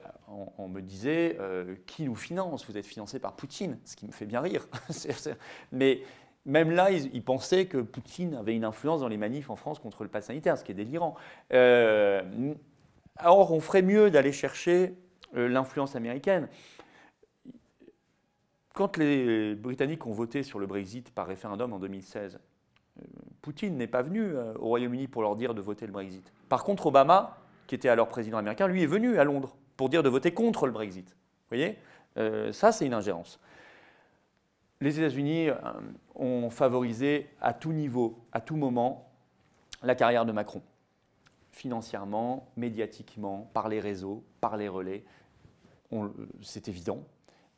on, 0.59 0.69
me 0.69 0.81
disait 0.81 1.37
euh, 1.41 1.77
qui 1.87 2.05
nous 2.05 2.15
finance? 2.15 2.67
Vous 2.67 2.79
êtes 2.79 2.87
financé 2.87 3.19
par 3.19 3.35
Poutine, 3.35 3.79
ce 3.85 3.97
qui 3.97 4.07
me 4.07 4.13
fait 4.13 4.27
bien 4.27 4.41
rire. 4.41 4.67
Mais 5.73 6.03
même 6.45 6.71
là, 6.71 6.91
ils, 6.91 7.23
pensaient 7.23 7.67
que 7.67 7.79
Poutine 7.79 8.35
avait 8.35 8.55
une 8.55 8.65
influence 8.65 9.01
dans 9.01 9.09
les 9.09 9.17
manifs 9.17 9.51
en 9.51 9.57
France 9.57 9.79
contre 9.79 10.05
le 10.05 10.09
pass 10.09 10.27
sanitaire, 10.27 10.57
ce 10.57 10.65
qui 10.65 10.73
est 10.73 10.77
délirant. 10.77 11.17
alors, 11.51 13.53
on 13.53 13.61
ferait 13.61 13.83
mieux 13.83 14.11
d'aller 14.11 14.33
chercher 14.33 14.95
l'influence 15.35 15.97
américaine. 15.97 16.49
Quand 18.75 18.97
les 18.97 19.55
Britanniques 19.55 20.07
ont 20.07 20.13
voté 20.13 20.43
sur 20.43 20.59
le 20.59 20.67
Brexit 20.67 21.11
par 21.11 21.27
référendum 21.27 21.73
en 21.73 21.79
2016, 21.79 22.39
Poutine 23.47 23.77
n'est 23.77 23.87
pas 23.87 24.03
venu 24.03 24.33
au 24.59 24.67
Royaume-Uni 24.67 25.07
pour 25.07 25.23
leur 25.23 25.37
dire 25.37 25.55
de 25.55 25.61
voter 25.61 25.87
le 25.87 25.93
Brexit. 25.93 26.33
Par 26.49 26.65
contre, 26.65 26.87
Obama, 26.87 27.39
qui 27.69 27.77
était 27.77 27.89
alors 27.89 28.09
président 28.09 28.39
américain, 28.39 28.67
lui 28.67 28.83
est 28.83 28.87
venu 28.87 29.21
à 29.21 29.25
Londres 29.25 29.57
pour 29.77 29.89
dire 29.89 30.03
de 30.03 30.09
voter 30.09 30.35
contre 30.35 30.67
le 30.67 30.73
Brexit. 30.73 31.11
Vous 31.11 31.57
voyez? 31.57 31.79
Ça, 32.53 32.73
c'est 32.73 32.85
une 32.85 32.93
ingérence. 32.93 33.39
Les 34.81 34.99
États-Unis 34.99 35.51
ont 36.17 36.51
favorisé 36.51 37.31
à 37.41 37.55
tout 37.55 37.71
niveau, 37.71 38.19
à 38.33 38.41
tout 38.41 38.57
moment, 38.57 39.13
la 39.85 39.95
carrière 39.95 40.27
de 40.27 40.33
Macron 40.33 40.61
financièrement, 41.53 42.51
médiatiquement, 42.57 43.49
par 43.55 43.69
les 43.69 43.79
réseaux, 43.79 44.25
par 44.41 44.57
les 44.57 44.67
relais. 44.67 45.05
C'est 46.43 46.67
évident. 46.67 47.05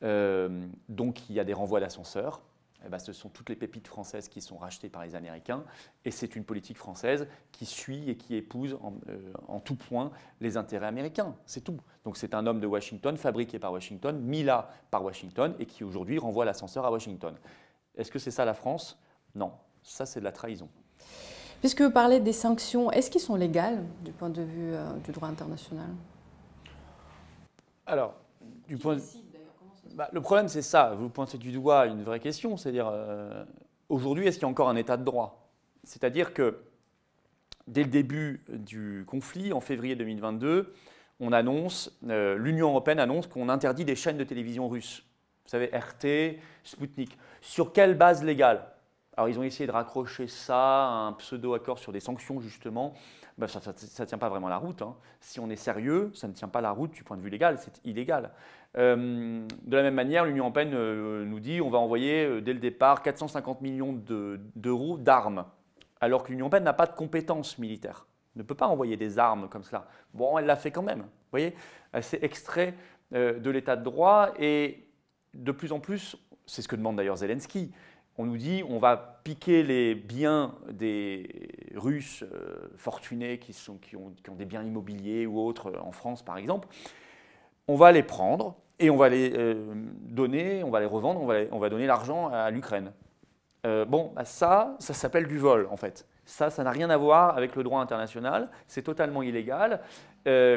Euh, 0.03 0.67
donc 0.91 1.31
il 1.31 1.35
y 1.35 1.41
a 1.41 1.45
des 1.45 1.55
renvois 1.55 1.81
d'ascenseurs. 1.81 2.43
Eh 2.85 2.89
ben, 2.89 2.99
ce 2.99 3.13
sont 3.13 3.29
toutes 3.29 3.49
les 3.49 3.57
pépites 3.57 3.89
françaises 3.89 4.29
qui 4.29 4.41
sont 4.41 4.57
rachetées 4.57 4.89
par 4.89 5.03
les 5.05 5.15
Américains. 5.17 5.65
Et 6.05 6.11
c'est 6.11 6.37
une 6.37 6.45
politique 6.45 6.77
française 6.77 7.27
qui 7.51 7.67
suit 7.67 8.09
et 8.09 8.17
qui 8.17 8.37
épouse 8.37 8.79
en, 8.83 8.95
euh, 9.09 9.59
tout 9.65 9.75
point 9.75 10.13
les 10.41 10.57
intérêts 10.57 10.87
américains. 10.87 11.35
C'est 11.45 11.63
tout. 11.63 11.79
Donc 12.05 12.17
c'est 12.17 12.35
un 12.35 12.47
homme 12.47 12.61
de 12.61 12.67
Washington, 12.67 13.17
fabriqué 13.17 13.59
par 13.59 13.73
Washington, 13.73 14.21
mis 14.21 14.45
là 14.45 14.71
par 14.91 15.03
Washington, 15.05 15.55
et 15.59 15.67
qui 15.67 15.83
aujourd'hui 15.83 16.19
renvoie 16.19 16.45
l'ascenseur 16.45 16.85
à 16.85 16.93
Washington. 16.93 17.35
Est-ce 17.97 18.13
que 18.13 18.21
c'est 18.21 18.31
ça 18.31 18.45
la 18.45 18.55
France? 18.55 18.97
Non. 19.35 19.53
Ça, 19.83 20.07
c'est 20.07 20.21
de 20.21 20.25
la 20.25 20.33
trahison. 20.33 20.69
Puisque 21.61 21.83
vous 21.83 21.91
parlez 21.91 22.21
des 22.21 22.33
sanctions, 22.33 22.91
est-ce 22.93 23.11
qu'ils 23.11 23.21
sont 23.21 23.35
légales 23.35 23.85
du 24.05 24.13
point 24.13 24.31
de 24.31 24.43
vue 24.43 24.75
euh, 24.75 24.93
du 25.05 25.11
droit 25.11 25.29
international? 25.29 25.89
Alors, 27.87 28.15
du 28.69 28.77
point 28.77 28.97
de... 28.97 29.01
Bah, 29.99 30.09
le 30.13 30.21
problème, 30.21 30.47
c'est 30.47 30.63
ça. 30.63 30.95
Vous 30.95 31.09
pointez 31.09 31.39
du 31.39 31.51
doigt 31.51 31.87
une 31.87 32.05
vraie 32.05 32.21
question, 32.21 32.57
c'est-à-dire, 32.57 32.89
euh, 32.89 33.45
aujourd'hui, 33.89 34.29
est-ce 34.29 34.37
qu'il 34.37 34.45
y 34.45 34.47
a 34.47 34.49
encore 34.49 34.69
un 34.69 34.77
état 34.77 34.97
de 34.97 35.03
droit? 35.03 35.51
C'est-à-dire 35.83 36.33
que, 36.33 36.61
dès 37.67 37.83
le 37.83 37.89
début 37.89 38.45
du 38.49 39.05
conflit, 39.09 39.53
en 39.53 39.61
février 39.61 39.97
2022, 39.97 40.73
on 41.19 41.33
annonce, 41.33 41.99
euh, 42.09 42.39
l'Union 42.39 42.69
européenne 42.69 43.01
annonce 43.01 43.27
qu'on 43.27 43.49
interdit 43.49 43.85
des 43.85 43.97
chaînes 43.97 44.19
de 44.19 44.23
télévision 44.23 44.69
russes. 44.69 45.03
Vous 45.45 45.51
savez, 45.51 45.69
RT, 45.77 46.39
Sputnik. 46.63 47.19
Sur 47.41 47.73
quelle 47.73 47.97
base 47.97 48.23
légale? 48.23 48.71
Alors 49.17 49.29
ils 49.29 49.37
ont 49.37 49.43
essayé 49.43 49.67
de 49.67 49.73
raccrocher 49.73 50.29
ça 50.29 50.87
à 50.87 51.09
un 51.09 51.13
pseudo-accord 51.15 51.81
sur 51.81 51.91
des 51.91 51.99
sanctions 51.99 52.41
justement. 52.41 52.95
Ben, 53.39 53.47
ça 53.47 53.61
ne 53.61 54.05
tient 54.05 54.19
pas 54.19 54.29
vraiment 54.29 54.49
la 54.49 54.57
route. 54.57 54.83
Hein. 54.83 54.97
Si 55.21 55.39
on 55.39 55.49
est 55.49 55.57
sérieux, 55.57 56.11
ça 56.13 56.27
ne 56.27 56.33
tient 56.33 56.49
pas 56.49 56.61
la 56.61 56.73
route 56.73 56.91
du 56.91 57.05
point 57.05 57.17
de 57.17 57.23
vue 57.23 57.31
légal, 57.31 57.57
c'est 57.59 57.81
illégal. 57.85 58.33
Euh, 58.77 59.47
de 59.63 59.77
la 59.77 59.83
même 59.85 59.95
manière, 59.95 60.25
l'Union 60.25 60.45
européenne 60.45 60.73
euh, 60.75 61.25
nous 61.25 61.39
dit 61.39 61.61
on 61.61 61.71
va 61.71 61.79
envoyer 61.79 62.25
euh, 62.25 62.41
dès 62.41 62.53
le 62.53 62.59
départ 62.59 63.01
450 63.01 63.61
millions 63.61 63.93
d'euros 64.57 64.99
d'armes, 64.99 65.45
alors 66.01 66.25
que 66.25 66.31
l'Union 66.31 66.47
européenne 66.47 66.65
n'a 66.65 66.73
pas 66.73 66.87
de 66.87 66.95
compétences 66.95 67.59
militaires, 67.59 68.09
ne 68.35 68.43
peut 68.43 68.57
pas 68.57 68.67
envoyer 68.67 68.97
des 68.97 69.21
armes 69.21 69.49
comme 69.49 69.63
cela. 69.63 69.87
Bon, 70.13 70.37
elle 70.37 70.47
l'a 70.47 70.57
fait 70.57 70.73
quand 70.73 70.83
même. 70.83 71.03
Vous 71.03 71.31
voyez, 71.31 71.55
c'est 72.01 72.23
extrait 72.25 72.75
de 73.13 73.51
l'état 73.51 73.77
de 73.77 73.85
droit 73.85 74.33
et 74.39 74.89
de 75.33 75.53
plus 75.53 75.73
en 75.73 75.81
plus, 75.81 76.17
c'est 76.47 76.63
ce 76.63 76.69
que 76.69 76.77
demande 76.77 76.97
d'ailleurs 76.97 77.17
Zelensky, 77.17 77.73
on 78.19 78.27
nous 78.27 78.37
dit 78.37 78.63
on 78.69 78.79
va 78.79 79.21
piquer 79.25 79.63
les 79.63 79.95
biens 79.95 80.55
des 80.71 81.29
Russes 81.77 82.25
euh, 82.25 82.69
fortunés 82.77 83.39
qui, 83.39 83.53
sont, 83.53 83.77
qui, 83.77 83.97
ont, 83.97 84.13
des 84.37 84.45
biens 84.45 84.63
immobiliers 84.63 85.27
ou 85.27 85.41
autres 85.41 85.69
euh, 85.69 85.81
en 85.81 85.93
France 85.93 86.23
par 86.23 86.37
exemple. 86.37 86.69
On 87.69 87.77
va 87.77 87.93
les 87.93 88.03
prendre 88.03 88.57
et 88.81 88.91
on 88.91 88.97
va 88.97 89.09
les 89.09 89.33
euh, 89.37 89.73
donner, 90.01 90.65
on 90.65 90.71
va 90.71 90.81
les 90.81 90.87
revendre, 90.87 91.23
on 91.23 91.27
va, 91.27 91.37
on 91.53 91.59
va 91.59 91.69
donner 91.69 91.87
l'argent 91.87 92.29
à 92.29 92.51
l'Ukraine. 92.51 92.93
bon, 93.65 94.13
bah, 94.15 94.25
ça, 94.25 94.77
ça 94.79 94.95
s'appelle 94.95 95.27
du 95.27 95.39
vol 95.39 95.69
en 95.71 95.77
fait. 95.77 96.07
Ça, 96.25 96.51
ça 96.51 96.63
n'a 96.63 96.71
rien 96.71 96.91
à 96.91 96.97
voir 96.97 97.37
avec 97.37 97.57
le 97.57 97.63
droit 97.63 97.81
international, 97.81 98.51
c'est 98.67 98.83
totalement 98.83 99.23
illégal. 99.23 99.81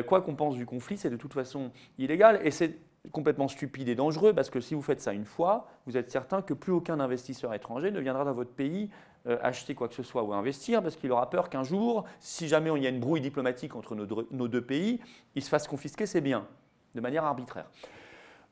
quoi 0.08 0.22
qu'on 0.22 0.36
pense 0.36 0.56
du 0.56 0.66
conflit, 0.66 0.98
c'est 0.98 1.10
de 1.10 1.16
toute 1.16 1.34
façon 1.34 1.72
illégal 1.98 2.40
et 2.44 2.52
c'est 2.52 2.78
complètement 3.12 3.48
stupide 3.48 3.90
et 3.90 3.96
dangereux 3.96 4.34
parce 4.34 4.50
que 4.50 4.60
si 4.60 4.76
vous 4.76 4.82
faites 4.82 5.02
ça 5.02 5.14
une 5.14 5.26
fois, 5.26 5.68
vous 5.88 5.98
êtes 5.98 6.12
certain 6.12 6.42
que 6.42 6.54
plus 6.54 6.72
aucun 6.72 7.00
investisseur 7.00 7.54
étranger 7.54 7.92
ne 7.92 8.00
viendra 8.00 8.26
dans 8.26 8.34
votre 8.34 8.52
pays 8.52 8.90
euh, 9.28 9.38
acheter 9.42 9.76
quoi 9.76 9.88
que 9.88 9.94
ce 9.96 10.04
soit 10.04 10.24
ou 10.24 10.34
investir 10.34 10.82
parce 10.82 10.96
qu'il 10.96 11.12
aura 11.12 11.30
peur 11.30 11.50
qu'un 11.50 11.64
jour, 11.64 12.06
si 12.20 12.48
jamais 12.48 12.72
il 12.76 12.84
y 12.84 12.88
a 12.88 12.90
une 12.90 13.00
brouille 13.00 13.22
diplomatique 13.22 13.76
entre 13.76 13.96
nos 13.96 14.48
deux, 14.48 14.62
pays, 14.62 15.00
il 15.36 15.44
se 15.44 15.50
fasse 15.50 15.68
confisquer 15.68 16.06
ses 16.06 16.22
biens 16.22 16.48
de 16.94 17.02
manière 17.02 17.24
arbitraire. 17.24 17.70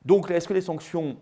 Donc, 0.05 0.31
est-ce 0.31 0.47
que 0.47 0.53
les 0.53 0.61
sanctions 0.61 1.17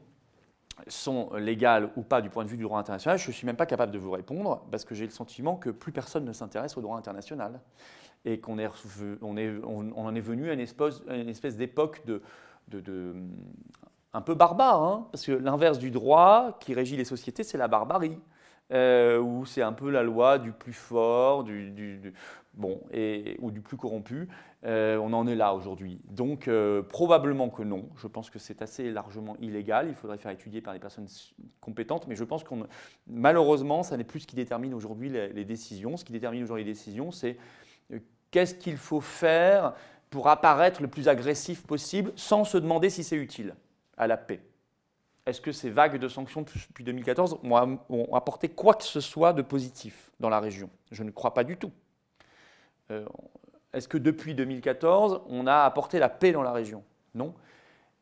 sont 0.88 1.34
légales 1.36 1.90
ou 1.96 2.04
pas 2.04 2.22
du 2.22 2.30
point 2.30 2.44
de 2.44 2.50
vue 2.50 2.58
du 2.58 2.64
droit 2.64 2.80
international? 2.80 3.18
Je 3.18 3.28
ne 3.28 3.34
suis 3.34 3.46
même 3.46 3.56
pas 3.56 3.66
capable 3.66 3.92
de 3.92 3.98
vous 3.98 4.12
répondre 4.12 4.66
parce 4.70 4.86
que 4.86 4.94
j'ai 4.94 5.06
le 5.06 5.12
sentiment 5.12 5.56
que 5.56 5.70
plus 5.70 5.92
personne 5.92 6.26
ne 6.26 6.34
s'intéresse 6.34 6.78
au 6.78 6.82
droit 6.82 6.98
international 6.98 7.60
et 8.26 8.40
qu'on 8.40 8.58
on, 8.60 9.26
en 9.26 10.16
est 10.16 10.22
venu 10.22 10.50
à 10.50 10.54
une 10.54 11.30
espèce 11.30 11.56
d'époque 11.58 12.06
de, 12.06 12.22
un 14.14 14.22
peu 14.22 14.36
barbare, 14.36 14.82
hein, 14.82 15.08
parce 15.12 15.26
que 15.26 15.32
l'inverse 15.32 15.80
du 15.80 15.92
droit 15.92 16.58
qui 16.60 16.74
régit 16.74 16.98
les 16.98 17.06
sociétés, 17.06 17.44
c'est 17.44 17.58
la 17.58 17.68
barbarie, 17.68 18.18
euh, 18.74 19.20
où 19.20 19.46
c'est 19.46 19.62
un 19.62 19.74
peu 19.74 19.90
la 19.90 20.04
loi 20.04 20.40
du 20.40 20.52
plus 20.52 20.74
fort, 20.74 21.44
du, 21.44 22.14
bon, 22.54 22.82
et, 22.92 23.38
ou 23.40 23.52
du 23.52 23.62
plus 23.62 23.78
corrompu. 23.78 24.28
Euh, 24.66 24.98
on 24.98 25.14
en 25.14 25.28
est 25.28 25.36
là 25.36 25.54
aujourd'hui. 25.54 26.02
Donc 26.10 26.48
euh, 26.48 26.82
probablement 26.82 27.50
que 27.50 27.62
non. 27.64 27.88
Je 27.96 28.08
pense 28.08 28.30
que 28.30 28.40
c'est 28.40 28.62
assez 28.62 28.92
largement 28.92 29.38
illégal. 29.40 29.88
Il 29.88 29.96
faudrait 29.96 30.18
faire 30.18 30.32
étudier 30.32 30.62
par 30.62 30.74
des 30.74 30.80
personnes 30.80 31.08
compétentes, 31.62 32.08
mais 32.08 32.16
je 32.16 32.24
pense 32.24 32.44
qu'on 32.44 32.68
malheureusement, 33.06 33.84
ça 33.84 33.96
n'est 33.96 34.04
plus 34.04 34.22
ce 34.22 34.28
qui 34.28 34.36
détermine 34.36 34.74
aujourd'hui 34.74 35.10
les, 35.10 35.32
les, 35.32 35.46
décisions. 35.46 35.96
Ce 35.96 36.04
qui 36.04 36.12
détermine 36.12 36.44
aujourd'hui 36.44 36.66
les 36.66 36.72
décisions, 36.72 37.12
c'est 37.12 37.38
qu'est-ce 38.32 38.56
qu'il 38.56 38.78
faut 38.78 39.02
faire 39.02 39.74
pour 40.10 40.28
apparaître 40.30 40.82
le 40.82 40.88
plus 40.88 41.08
agressif 41.08 41.64
possible 41.64 42.12
sans 42.16 42.44
se 42.44 42.58
demander 42.58 42.90
si 42.90 43.04
c'est 43.04 43.16
utile 43.16 43.56
à 43.98 44.08
la 44.08 44.18
paix. 44.18 44.42
Est-ce 45.26 45.42
que 45.42 45.52
ces 45.52 45.70
vagues 45.70 45.98
de 45.98 46.08
sanctions 46.08 46.42
depuis 46.42 46.86
2014 46.86 47.40
ont 47.44 48.16
apporté 48.16 48.48
quoi 48.48 48.74
que 48.76 48.86
ce 48.86 49.02
soit 49.02 49.34
de 49.34 49.42
positif 49.42 50.12
dans 50.22 50.30
la 50.30 50.40
région? 50.40 50.70
Je 50.92 51.04
ne 51.04 51.12
crois 51.12 51.34
pas 51.34 51.44
du 51.44 51.58
tout. 51.58 51.72
Euh, 52.92 53.06
est-ce 53.74 53.90
que 53.90 53.98
depuis 53.98 54.34
2014, 54.36 55.22
on 55.28 55.46
a 55.46 55.64
apporté 55.64 56.00
la 56.00 56.08
paix 56.08 56.32
dans 56.32 56.44
la 56.44 56.54
région? 56.54 56.84
Non. 57.14 57.34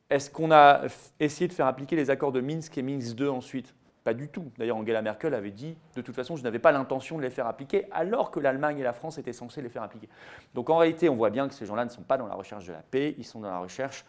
Est-ce 0.09 0.29
qu'on 0.29 0.51
a 0.51 0.83
essayé 1.19 1.47
de 1.47 1.53
faire 1.53 1.65
appliquer 1.65 1.95
les 1.95 2.11
accords 2.11 2.31
de 2.31 2.41
Minsk 2.41 2.77
et 2.77 2.83
Minsk 2.83 3.19
II 3.19 3.29
ensuite? 3.29 3.73
Pas 4.05 4.13
du 4.13 4.29
tout. 4.29 4.51
D'ailleurs, 4.59 4.77
Angela 4.77 5.01
Merkel 5.01 5.33
avait 5.33 5.51
dit, 5.51 5.75
de 5.95 6.01
toute 6.01 6.15
façon, 6.15 6.35
je 6.35 6.43
n'avais 6.43 6.59
pas 6.59 6.71
l'intention 6.71 7.17
de 7.17 7.23
les 7.23 7.31
faire 7.31 7.47
appliquer, 7.47 7.87
alors 7.91 8.29
que 8.29 8.39
l'Allemagne 8.39 8.77
et 8.77 8.83
la 8.83 8.93
France 8.93 9.17
étaient 9.17 9.33
censées 9.33 9.63
les 9.63 9.67
faire 9.67 9.81
appliquer. 9.81 10.07
Donc 10.53 10.69
en 10.69 10.77
réalité, 10.77 11.09
on 11.09 11.15
voit 11.15 11.31
bien 11.31 11.47
que 11.47 11.55
ces 11.55 11.65
gens-là 11.65 11.85
ne 11.85 11.89
sont 11.89 12.03
pas 12.03 12.17
dans 12.17 12.27
la 12.27 12.35
recherche 12.35 12.67
de 12.67 12.71
la 12.71 12.83
paix, 12.83 13.15
ils 13.17 13.25
sont 13.25 13.39
dans 13.39 13.49
la 13.49 13.57
recherche 13.57 14.05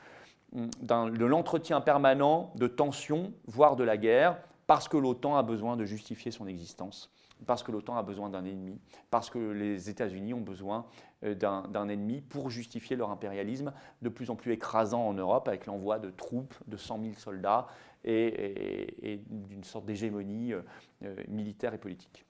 hum, 0.55 0.69
de 0.83 1.25
l'entretien 1.25 1.81
permanent 1.81 2.53
de 2.57 2.67
tensions, 2.67 3.33
voire 3.47 3.75
de 3.75 3.85
la 3.85 3.97
guerre, 3.97 4.37
parce 4.67 4.87
que 4.87 4.99
l'OTAN 4.99 5.35
a 5.35 5.43
besoin 5.43 5.79
de 5.79 5.87
justifier 5.87 6.31
son 6.31 6.47
existence, 6.47 7.11
parce 7.45 7.63
que 7.63 7.71
l'OTAN 7.71 7.97
a 7.97 8.03
besoin 8.03 8.31
d'un 8.31 8.45
ennemi, 8.45 8.81
parce 9.11 9.29
que 9.29 9.39
les 9.39 9.91
États-Unis 9.91 10.33
ont 10.33 10.41
besoin 10.41 10.87
euh, 11.25 11.35
d'un 11.35 11.89
ennemi 11.89 12.21
pour 12.23 12.51
justifier 12.51 12.97
leur 12.97 13.11
impérialisme 13.11 13.73
de 14.03 14.09
plus 14.09 14.31
en 14.31 14.37
plus 14.37 14.53
écrasant 14.53 15.07
en 15.07 15.13
Europe, 15.13 15.49
avec 15.49 15.67
l'envoi 15.67 15.99
de 15.99 16.11
troupes, 16.11 16.55
de 16.67 16.77
100 16.77 17.03
000 17.03 17.15
soldats, 17.15 17.67
et, 18.05 19.21
d'une 19.29 19.65
sorte 19.65 19.85
d'hégémonie 19.85 20.53
euh, 20.53 20.63
euh, 21.05 21.17
militaire 21.29 21.75
et 21.75 21.79
politique. 21.79 22.25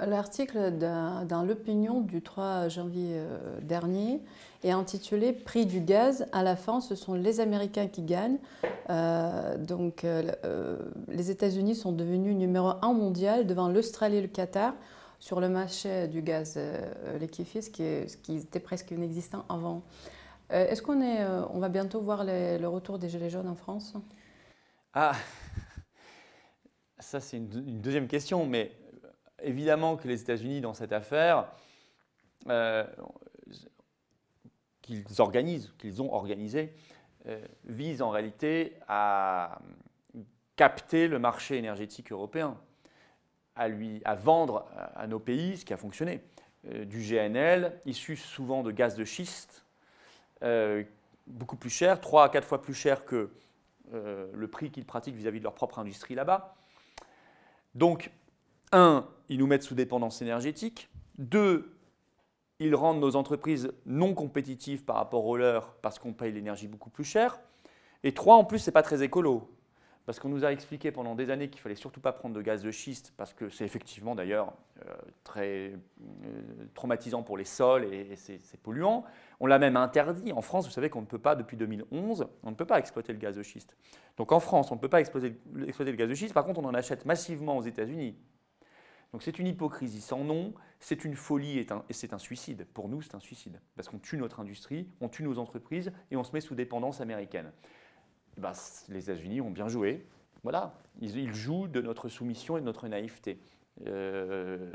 L'article 0.00 0.72
dans 0.78 1.42
l'opinion 1.46 2.00
du 2.00 2.20
3 2.22 2.68
janvier 2.68 3.12
euh, 3.14 3.60
dernier 3.62 4.20
est 4.62 4.70
intitulé 4.70 5.32
Prix 5.32 5.66
du 5.66 5.80
gaz. 5.80 6.26
À 6.32 6.42
la 6.42 6.56
fin, 6.56 6.80
ce 6.80 6.94
sont 6.94 7.14
les 7.14 7.40
Américains 7.40 7.86
qui 7.86 8.02
gagnent. 8.02 8.38
donc, 9.58 10.04
les 11.08 11.30
États-Unis 11.30 11.74
sont 11.74 11.92
devenus 11.92 12.36
numéro 12.36 12.72
un 12.82 12.92
mondial 12.92 13.46
devant 13.46 13.68
l'Australie 13.68 14.16
et 14.16 14.22
le 14.22 14.28
Qatar 14.28 14.74
sur 15.18 15.40
le 15.40 15.48
marché 15.48 16.08
du 16.08 16.20
gaz 16.20 16.58
liquéfié, 17.20 17.62
ce 17.62 17.70
qui, 17.70 18.08
ce 18.08 18.16
qui 18.16 18.36
était 18.36 18.60
presque 18.60 18.90
inexistant 18.90 19.44
avant. 19.48 19.82
Est-ce 20.50 20.82
qu'on 20.82 21.00
est, 21.00 21.24
on 21.52 21.58
va 21.58 21.68
bientôt 21.68 22.00
voir 22.00 22.24
le 22.24 22.66
retour 22.66 22.98
des 22.98 23.08
Gilets 23.08 23.30
jaunes 23.30 23.48
en 23.48 23.56
France? 23.56 23.94
Ah, 24.98 25.12
ça 26.98 27.20
c'est 27.20 27.36
une, 27.36 27.48
deuxième 27.82 28.08
question, 28.08 28.46
mais 28.46 28.72
évidemment 29.42 29.96
que 29.96 30.08
les 30.08 30.20
États-Unis 30.20 30.60
dans 30.60 30.74
cette 30.74 30.92
affaire, 30.92 31.48
euh, 32.48 32.84
qu'ils 34.82 35.04
organisent, 35.18 35.72
qu'ils 35.78 36.02
ont 36.02 36.12
organisé, 36.12 36.74
euh, 37.26 37.40
visent 37.64 38.02
en 38.02 38.10
réalité 38.10 38.74
à 38.88 39.58
capter 40.54 41.08
le 41.08 41.18
marché 41.18 41.56
énergétique 41.56 42.12
européen, 42.12 42.56
à, 43.56 43.68
lui, 43.68 44.00
à 44.04 44.14
vendre 44.14 44.66
à, 44.94 45.06
nos 45.06 45.18
pays 45.18 45.58
ce 45.58 45.64
qui 45.64 45.72
a 45.72 45.76
fonctionné. 45.76 46.22
Euh, 46.68 46.84
du 46.84 47.00
GNL, 47.00 47.80
issu 47.84 48.16
souvent 48.16 48.62
de 48.62 48.70
gaz 48.70 48.94
de 48.96 49.04
schiste, 49.04 49.64
beaucoup 51.26 51.56
plus 51.56 51.70
cher, 51.70 52.00
3 52.00 52.24
à 52.24 52.28
4 52.28 52.46
fois 52.46 52.62
plus 52.62 52.74
cher 52.74 53.04
que 53.04 53.30
euh, 53.94 54.26
le 54.34 54.48
prix 54.48 54.70
qu'ils 54.70 54.84
pratiquent 54.84 55.14
vis-à-vis 55.14 55.38
de 55.38 55.44
leur 55.44 55.54
propre 55.54 55.78
industrie 55.78 56.14
là-bas. 56.14 56.56
Donc, 57.74 58.10
un, 58.72 59.06
ils 59.28 59.38
nous 59.38 59.46
mettent 59.46 59.62
sous 59.62 59.74
dépendance 59.74 60.22
énergétique. 60.22 60.88
Deux, 61.18 61.76
ils 62.58 62.74
rendent 62.74 63.00
nos 63.00 63.16
entreprises 63.16 63.72
non 63.84 64.14
compétitives 64.14 64.84
par 64.84 64.96
rapport 64.96 65.26
aux 65.26 65.36
leurs 65.36 65.74
parce 65.76 65.98
qu'on 65.98 66.12
paye 66.12 66.32
l'énergie 66.32 66.68
beaucoup 66.68 66.90
plus 66.90 67.04
cher. 67.04 67.38
Et 68.02 68.12
trois, 68.12 68.36
en 68.36 68.44
plus, 68.44 68.58
ce 68.58 68.70
n'est 68.70 68.72
pas 68.72 68.82
très 68.82 69.02
écolo. 69.02 69.50
Parce 70.06 70.20
qu'on 70.20 70.28
nous 70.28 70.44
a 70.44 70.52
expliqué 70.52 70.92
pendant 70.92 71.16
des 71.16 71.30
années 71.30 71.48
qu'il 71.50 71.60
fallait 71.60 71.74
surtout 71.74 72.00
pas 72.00 72.12
prendre 72.12 72.32
de 72.36 72.40
gaz 72.40 72.62
de 72.62 72.70
schiste, 72.70 73.12
parce 73.16 73.34
que 73.34 73.48
c'est 73.48 73.64
effectivement 73.64 74.14
d'ailleurs 74.14 74.52
euh, 74.86 74.94
très 75.24 75.72
euh, 75.72 75.76
traumatisant 76.74 77.24
pour 77.24 77.36
les 77.36 77.44
sols 77.44 77.92
et, 77.92 78.14
c'est 78.14 78.60
polluant. 78.62 79.04
On 79.40 79.46
l'a 79.46 79.58
même 79.58 79.76
interdit. 79.76 80.32
En 80.32 80.42
France, 80.42 80.64
vous 80.66 80.70
savez 80.70 80.90
qu'on 80.90 81.00
ne 81.00 81.06
peut 81.06 81.18
pas, 81.18 81.34
depuis 81.34 81.56
2011, 81.56 82.28
on 82.44 82.50
ne 82.50 82.54
peut 82.54 82.64
pas 82.64 82.78
exploiter 82.78 83.12
le 83.12 83.18
gaz 83.18 83.34
de 83.34 83.42
schiste. 83.42 83.76
Donc 84.16 84.30
en 84.30 84.38
France, 84.38 84.70
on 84.70 84.76
ne 84.76 84.80
peut 84.80 84.88
pas 84.88 85.00
exploiter 85.00 85.34
le 85.56 85.96
gaz 85.96 86.08
de 86.08 86.14
schiste. 86.14 86.34
Par 86.34 86.44
contre, 86.44 86.60
on 86.60 86.64
en 86.66 86.74
achète 86.74 87.04
massivement 87.04 87.56
aux 87.56 87.62
États-Unis. 87.62 88.14
Donc 89.16 89.22
c'est 89.22 89.38
une 89.38 89.46
hypocrisie 89.46 90.02
sans 90.02 90.24
nom, 90.24 90.52
c'est 90.78 91.02
une 91.06 91.14
folie 91.16 91.58
et, 91.58 91.66
c'est 91.88 92.12
un 92.12 92.18
suicide. 92.18 92.66
Pour 92.74 92.90
nous, 92.90 93.00
c'est 93.00 93.14
un 93.14 93.18
suicide. 93.18 93.62
Parce 93.74 93.88
qu'on 93.88 93.98
tue 93.98 94.18
notre 94.18 94.40
industrie, 94.40 94.90
on 95.00 95.08
tue 95.08 95.22
nos 95.22 95.38
entreprises 95.38 95.90
et 96.10 96.18
on 96.18 96.22
se 96.22 96.32
met 96.32 96.42
sous 96.42 96.54
dépendance 96.54 97.00
américaine. 97.00 97.50
Eh 98.36 98.42
ben, 98.42 98.52
les 98.90 99.04
États-Unis 99.04 99.40
ont 99.40 99.50
bien 99.50 99.68
joué. 99.68 100.06
Voilà, 100.42 100.74
ils, 101.00 101.32
jouent 101.32 101.66
de 101.66 101.80
notre 101.80 102.10
soumission 102.10 102.58
et 102.58 102.60
de 102.60 102.66
notre 102.66 102.88
naïveté. 102.88 103.40
Euh, 103.86 104.70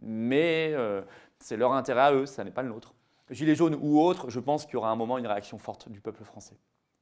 mais 0.00 0.70
euh, 0.74 1.02
c'est 1.40 1.56
leur 1.56 1.72
intérêt 1.72 2.02
à 2.02 2.12
eux, 2.12 2.26
ça 2.26 2.44
n'est 2.44 2.52
pas 2.52 2.62
le 2.62 2.68
nôtre. 2.68 2.94
Gilets 3.30 3.56
jaunes 3.56 3.76
ou 3.80 4.00
autres, 4.00 4.30
je 4.30 4.38
pense 4.38 4.64
qu'il 4.64 4.74
y 4.74 4.76
aura 4.76 4.92
un 4.92 4.96
moment 4.96 5.18
une 5.18 5.26
réaction 5.26 5.58
forte 5.58 5.88
du 5.88 6.00
peuple 6.00 6.22
français. 6.22 6.56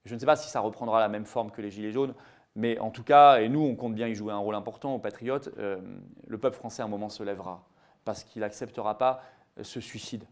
Je 0.06 0.14
ne 0.14 0.18
sais 0.18 0.24
pas 0.24 0.36
si 0.36 0.48
ça 0.48 0.60
reprendra 0.60 1.00
la 1.00 1.10
même 1.10 1.26
forme 1.26 1.50
que 1.50 1.60
les 1.60 1.70
Gilets 1.70 1.92
jaunes, 1.92 2.14
mais 2.56 2.78
en 2.78 2.90
tout 2.90 3.02
cas, 3.02 3.40
et 3.40 3.48
nous, 3.48 3.60
on 3.60 3.74
compte 3.74 3.94
bien 3.94 4.08
y 4.08 4.14
jouer 4.14 4.32
un 4.32 4.38
rôle 4.38 4.54
important 4.54 4.94
aux 4.94 4.98
patriotes, 4.98 5.50
euh, 5.58 5.80
le 6.26 6.38
peuple 6.38 6.56
français 6.56 6.82
à 6.82 6.84
un 6.84 6.88
moment 6.88 7.08
se 7.08 7.22
lèvera, 7.22 7.64
parce 8.04 8.24
qu'il 8.24 8.40
n'acceptera 8.40 8.98
pas 8.98 9.22
ce 9.62 9.80
suicide, 9.80 10.24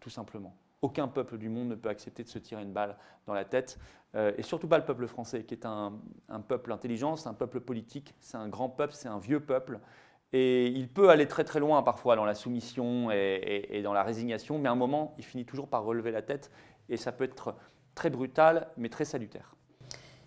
tout 0.00 0.10
simplement. 0.10 0.54
Aucun 0.82 1.08
peuple 1.08 1.36
du 1.36 1.48
monde 1.48 1.68
ne 1.68 1.74
peut 1.74 1.88
accepter 1.88 2.24
de 2.24 2.28
se 2.28 2.38
tirer 2.38 2.62
une 2.62 2.72
balle 2.72 2.96
dans 3.26 3.34
la 3.34 3.44
tête, 3.44 3.78
euh, 4.16 4.32
et 4.36 4.42
surtout 4.42 4.66
pas 4.66 4.78
le 4.78 4.84
peuple 4.84 5.06
français, 5.06 5.44
qui 5.44 5.54
est 5.54 5.66
un, 5.66 5.92
peuple 6.48 6.72
intelligent, 6.72 7.16
c'est 7.16 7.28
un 7.28 7.34
peuple 7.34 7.60
politique, 7.60 8.14
c'est 8.20 8.36
un 8.36 8.48
grand 8.48 8.68
peuple, 8.68 8.94
c'est 8.94 9.08
un 9.08 9.18
vieux 9.18 9.40
peuple, 9.40 9.78
et 10.32 10.66
il 10.66 10.88
peut 10.88 11.10
aller 11.10 11.26
très 11.26 11.44
très 11.44 11.60
loin 11.60 11.82
parfois 11.82 12.16
dans 12.16 12.24
la 12.24 12.34
soumission 12.34 13.10
et, 13.10 13.80
dans 13.82 13.92
la 13.92 14.02
résignation, 14.02 14.58
mais 14.58 14.68
à 14.68 14.72
un 14.72 14.76
moment, 14.76 15.14
il 15.18 15.24
finit 15.24 15.44
toujours 15.44 15.68
par 15.68 15.84
relever 15.84 16.10
la 16.10 16.22
tête, 16.22 16.50
et 16.88 16.96
ça 16.96 17.12
peut 17.12 17.24
être 17.24 17.54
très 17.94 18.10
brutal, 18.10 18.68
mais 18.76 18.88
très 18.88 19.04
salutaire. 19.04 19.54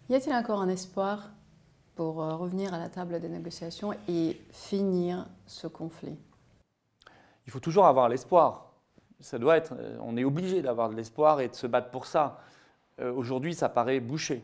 Y 0.10 0.16
a-t-il 0.16 0.36
encore 0.36 0.60
un 0.60 0.68
espoir 0.68 1.30
pour 1.96 2.22
euh, 2.22 2.36
revenir 2.36 2.74
à 2.74 2.78
la 2.78 2.90
table 2.90 3.22
des 3.22 3.30
négociations 3.30 3.94
et 4.10 4.42
finir 4.52 5.28
ce 5.46 5.68
conflit? 5.68 6.18
Il 7.46 7.52
faut 7.52 7.60
toujours 7.60 7.86
avoir 7.86 8.10
l'espoir 8.10 8.70
ça 9.24 9.40
doit 9.40 9.56
être, 9.56 9.74
euh, 9.80 9.98
on 10.02 10.18
est 10.18 10.26
obligé 10.26 10.62
d'avoir 10.62 10.90
de 10.90 10.96
l'espoir 10.96 11.40
et 11.40 11.48
de 11.48 11.54
se 11.54 11.66
battre 11.66 11.92
pour 11.92 12.06
ça. 12.08 12.42
Euh, 13.00 13.14
aujourd'hui, 13.14 13.54
ça 13.54 13.70
paraît 13.70 14.02
bouché. 14.02 14.44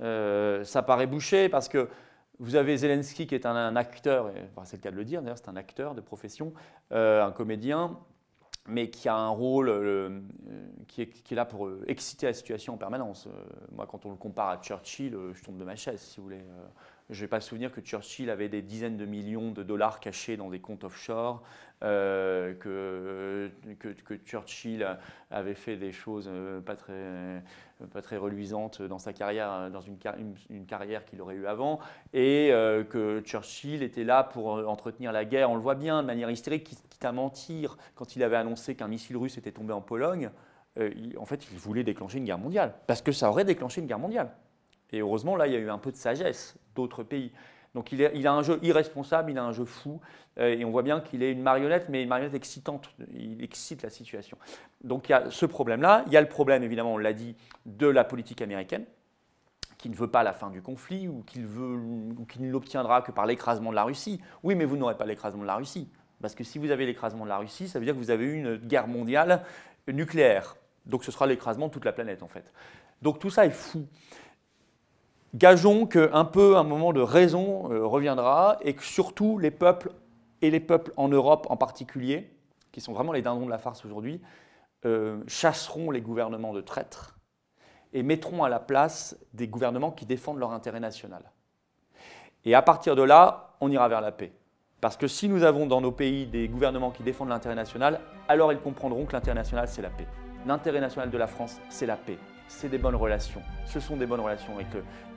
Ça 0.00 0.82
paraît 0.82 1.06
bouché 1.06 1.48
parce 1.48 1.68
que 1.68 1.88
vous 2.40 2.56
avez 2.56 2.76
Zelensky 2.76 3.28
qui 3.28 3.34
est 3.36 3.46
un, 3.46 3.76
acteur, 3.76 4.32
c'est 4.64 4.76
le 4.76 4.82
cas 4.82 4.90
de 4.90 4.96
le 4.96 5.04
dire 5.04 5.22
d'ailleurs, 5.22 5.38
c'est 5.38 5.48
un 5.48 5.56
acteur 5.56 5.94
de 5.94 6.00
profession, 6.00 6.52
un 6.90 7.30
comédien, 7.30 7.96
mais 8.66 8.88
qui 8.88 9.08
a 9.08 9.14
un 9.14 9.28
rôle 9.28 10.22
qui, 10.88 11.02
est, 11.02 11.06
qui, 11.06 11.34
est, 11.34 11.36
là 11.36 11.44
pour 11.44 11.68
exciter 11.86 12.26
la 12.26 12.32
situation 12.32 12.74
en 12.74 12.76
permanence. 12.78 13.28
moi, 13.72 13.86
quand 13.86 14.06
on 14.06 14.10
le 14.10 14.16
compare 14.16 14.48
à 14.48 14.56
Churchill, 14.62 15.16
je 15.34 15.42
tombe 15.42 15.58
de 15.58 15.64
ma 15.64 15.76
chaise, 15.76 16.00
si 16.00 16.16
vous 16.16 16.24
voulez. 16.24 16.44
Je 17.10 17.22
n'ai 17.22 17.28
pas 17.28 17.36
le 17.36 17.42
souvenir 17.42 17.70
que 17.70 17.82
Churchill 17.82 18.30
avait 18.30 18.48
des 18.48 18.62
dizaines 18.62 18.96
de 18.96 19.04
millions 19.04 19.50
de 19.50 19.62
dollars 19.62 20.00
cachés 20.00 20.38
dans 20.38 20.48
des 20.48 20.60
comptes 20.60 20.84
offshore, 20.84 21.42
euh, 21.82 22.54
que, 22.54 23.50
Churchill 24.24 24.86
avait 25.30 25.54
fait 25.54 25.76
des 25.76 25.92
choses 25.92 26.30
euh, 26.32 26.62
pas 26.62 26.76
très, 26.76 27.42
pas 27.92 28.00
très 28.00 28.16
reluisantes 28.16 28.80
dans 28.80 28.98
sa 28.98 29.12
carrière, 29.12 29.70
dans 29.70 29.82
une, 29.82 29.98
carrière 30.66 31.04
qu'il 31.04 31.20
aurait 31.20 31.34
eue 31.34 31.46
avant, 31.46 31.80
et 32.14 32.48
euh, 32.52 32.84
que 32.84 33.20
Churchill 33.20 33.82
était 33.82 34.04
là 34.04 34.24
pour 34.24 34.46
entretenir 34.66 35.12
la 35.12 35.26
guerre. 35.26 35.50
On 35.50 35.56
le 35.56 35.60
voit 35.60 35.74
bien 35.74 36.00
de 36.00 36.06
manière 36.06 36.30
hystérique, 36.30 36.64
quitte 36.64 37.04
à 37.04 37.12
mentir 37.12 37.76
quand 37.96 38.16
il 38.16 38.22
avait 38.22 38.36
annoncé 38.36 38.76
qu'un 38.76 38.88
missile 38.88 39.18
russe 39.18 39.36
était 39.36 39.52
tombé 39.52 39.74
en 39.74 39.82
Pologne. 39.82 40.30
en 40.78 41.26
fait, 41.26 41.46
il 41.52 41.58
voulait 41.58 41.84
déclencher 41.84 42.16
une 42.16 42.24
guerre 42.24 42.38
mondiale, 42.38 42.72
parce 42.86 43.02
que 43.02 43.12
ça 43.12 43.28
aurait 43.28 43.44
déclenché 43.44 43.82
une 43.82 43.86
guerre 43.86 43.98
mondiale. 43.98 44.30
Et 44.94 45.00
heureusement, 45.00 45.36
là, 45.36 45.46
il 45.46 45.52
y 45.52 45.56
a 45.56 45.58
eu 45.58 45.70
un 45.70 45.78
peu 45.78 45.90
de 45.90 45.96
sagesse 45.96 46.56
d'autres 46.74 47.02
pays. 47.02 47.32
Donc 47.74 47.90
il, 47.90 48.26
a 48.26 48.32
un 48.32 48.42
jeu 48.42 48.60
irresponsable, 48.62 49.32
il 49.32 49.38
a 49.38 49.42
un 49.42 49.52
jeu 49.52 49.64
fou, 49.64 50.00
euh, 50.38 50.56
et 50.56 50.64
on 50.64 50.70
voit 50.70 50.82
bien 50.82 51.00
qu'il 51.00 51.24
est 51.24 51.32
une 51.32 51.42
marionnette, 51.42 51.88
mais 51.88 52.04
une 52.04 52.08
marionnette 52.08 52.34
excitante, 52.34 52.88
il 53.12 53.42
excite 53.42 53.82
la 53.82 53.90
situation. 53.90 54.38
Donc 54.84 55.08
il 55.08 55.12
y 55.12 55.14
a 55.14 55.28
ce 55.28 55.44
problème-là, 55.44 56.04
il 56.06 56.12
y 56.12 56.16
a 56.16 56.20
le 56.20 56.28
problème, 56.28 56.62
évidemment, 56.62 56.94
on 56.94 56.98
l'a 56.98 57.12
dit, 57.12 57.34
de 57.66 57.88
la 57.88 58.04
politique 58.04 58.42
américaine, 58.42 58.84
qui 59.76 59.90
ne 59.90 59.96
veut 59.96 60.06
pas 60.06 60.22
la 60.22 60.32
fin 60.32 60.50
du 60.50 60.62
conflit, 60.62 61.08
ou 61.08 61.24
qui 61.24 61.40
ne 61.40 62.50
l'obtiendra 62.50 63.02
que 63.02 63.10
par 63.10 63.26
l'écrasement 63.26 63.70
de 63.70 63.74
la 63.74 63.84
Russie. 63.84 64.20
Oui, 64.44 64.54
mais 64.54 64.66
vous 64.66 64.76
n'aurez 64.76 64.96
pas 64.96 65.04
l'écrasement 65.04 65.42
de 65.42 65.48
la 65.48 65.56
Russie, 65.56 65.88
parce 66.22 66.36
que 66.36 66.44
si 66.44 66.58
vous 66.60 66.70
avez 66.70 66.86
l'écrasement 66.86 67.24
de 67.24 67.30
la 67.30 67.38
Russie, 67.38 67.66
ça 67.66 67.80
veut 67.80 67.84
dire 67.84 67.94
que 67.94 67.98
vous 67.98 68.12
avez 68.12 68.24
eu 68.24 68.34
une 68.34 68.56
guerre 68.56 68.86
mondiale 68.86 69.42
nucléaire. 69.88 70.54
Donc 70.86 71.02
ce 71.02 71.10
sera 71.10 71.26
l'écrasement 71.26 71.66
de 71.66 71.72
toute 71.72 71.84
la 71.84 71.92
planète, 71.92 72.22
en 72.22 72.28
fait. 72.28 72.52
Donc 73.02 73.18
tout 73.18 73.30
ça 73.30 73.46
est 73.46 73.50
fou. 73.50 73.86
Gageons 75.34 75.86
qu'un 75.86 76.24
peu 76.24 76.56
un 76.56 76.62
moment 76.62 76.92
de 76.92 77.00
raison 77.00 77.72
euh, 77.72 77.84
reviendra 77.84 78.56
et 78.60 78.74
que 78.74 78.84
surtout 78.84 79.36
les 79.38 79.50
peuples, 79.50 79.90
et 80.42 80.50
les 80.50 80.60
peuples 80.60 80.92
en 80.96 81.08
Europe 81.08 81.48
en 81.50 81.56
particulier, 81.56 82.30
qui 82.70 82.80
sont 82.80 82.92
vraiment 82.92 83.12
les 83.12 83.20
dindons 83.20 83.44
de 83.44 83.50
la 83.50 83.58
farce 83.58 83.84
aujourd'hui, 83.84 84.20
euh, 84.86 85.20
chasseront 85.26 85.90
les 85.90 86.00
gouvernements 86.00 86.52
de 86.52 86.60
traîtres 86.60 87.18
et 87.92 88.04
mettront 88.04 88.44
à 88.44 88.48
la 88.48 88.60
place 88.60 89.16
des 89.32 89.48
gouvernements 89.48 89.90
qui 89.90 90.06
défendent 90.06 90.38
leur 90.38 90.52
intérêt 90.52 90.80
national. 90.80 91.32
Et 92.44 92.54
à 92.54 92.62
partir 92.62 92.94
de 92.94 93.02
là, 93.02 93.56
on 93.60 93.70
ira 93.72 93.88
vers 93.88 94.00
la 94.00 94.12
paix. 94.12 94.32
Parce 94.80 94.96
que 94.96 95.08
si 95.08 95.28
nous 95.28 95.42
avons 95.42 95.66
dans 95.66 95.80
nos 95.80 95.92
pays 95.92 96.26
des 96.26 96.46
gouvernements 96.46 96.92
qui 96.92 97.02
défendent 97.02 97.30
l'intérêt 97.30 97.54
national, 97.56 98.00
alors 98.28 98.52
ils 98.52 98.60
comprendront 98.60 99.04
que 99.04 99.14
l'intérêt 99.14 99.34
national, 99.34 99.66
c'est 99.66 99.82
la 99.82 99.90
paix. 99.90 100.06
L'intérêt 100.46 100.80
national 100.80 101.10
de 101.10 101.18
la 101.18 101.26
France, 101.26 101.58
c'est 101.70 101.86
la 101.86 101.96
paix 101.96 102.18
c'est 102.48 102.68
des 102.68 102.78
bonnes 102.78 102.94
relations. 102.94 103.42
Ce 103.66 103.80
sont 103.80 103.96
des 103.96 104.06
bonnes 104.06 104.20
relations 104.20 104.54
avec, 104.54 104.66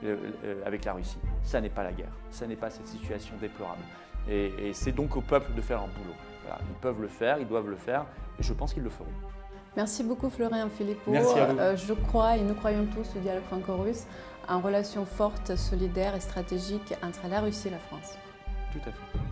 euh, 0.04 0.16
avec 0.64 0.84
la 0.84 0.94
Russie. 0.94 1.18
Ça 1.42 1.60
n'est 1.60 1.68
pas 1.68 1.84
la 1.84 1.92
guerre. 1.92 2.12
Ça 2.30 2.46
n'est 2.46 2.56
pas 2.56 2.70
cette 2.70 2.86
situation 2.86 3.34
déplorable. 3.40 3.82
Et, 4.28 4.72
c'est 4.72 4.92
donc 4.92 5.16
au 5.16 5.20
peuple 5.20 5.54
de 5.54 5.60
faire 5.60 5.78
un 5.78 5.88
boulot. 5.88 6.14
Ils 6.46 6.80
peuvent 6.80 7.00
le 7.00 7.08
faire, 7.08 7.38
ils 7.38 7.46
doivent 7.46 7.68
le 7.68 7.76
faire, 7.76 8.06
et 8.38 8.42
je 8.42 8.52
pense 8.52 8.72
qu'ils 8.72 8.82
le 8.82 8.90
feront. 8.90 9.06
Merci 9.76 10.02
beaucoup 10.02 10.30
Florian 10.30 10.68
Philippot. 10.70 11.10
Merci 11.10 11.38
à 11.38 11.46
vous. 11.46 11.58
Euh, 11.58 11.76
je 11.76 11.92
crois 11.92 12.36
et 12.36 12.42
nous 12.42 12.54
croyons 12.54 12.86
tous 12.86 13.16
au 13.16 13.20
dialogue 13.20 13.44
franco-russe 13.44 14.04
en 14.48 14.60
relation 14.60 15.04
forte, 15.04 15.54
solidaire 15.56 16.14
et 16.14 16.20
stratégique 16.20 16.94
entre 17.02 17.28
la 17.28 17.40
Russie 17.40 17.68
et 17.68 17.72
la 17.72 17.78
France. 17.78 18.16
Tout 18.72 18.80
à 18.80 18.92
fait. 18.92 19.27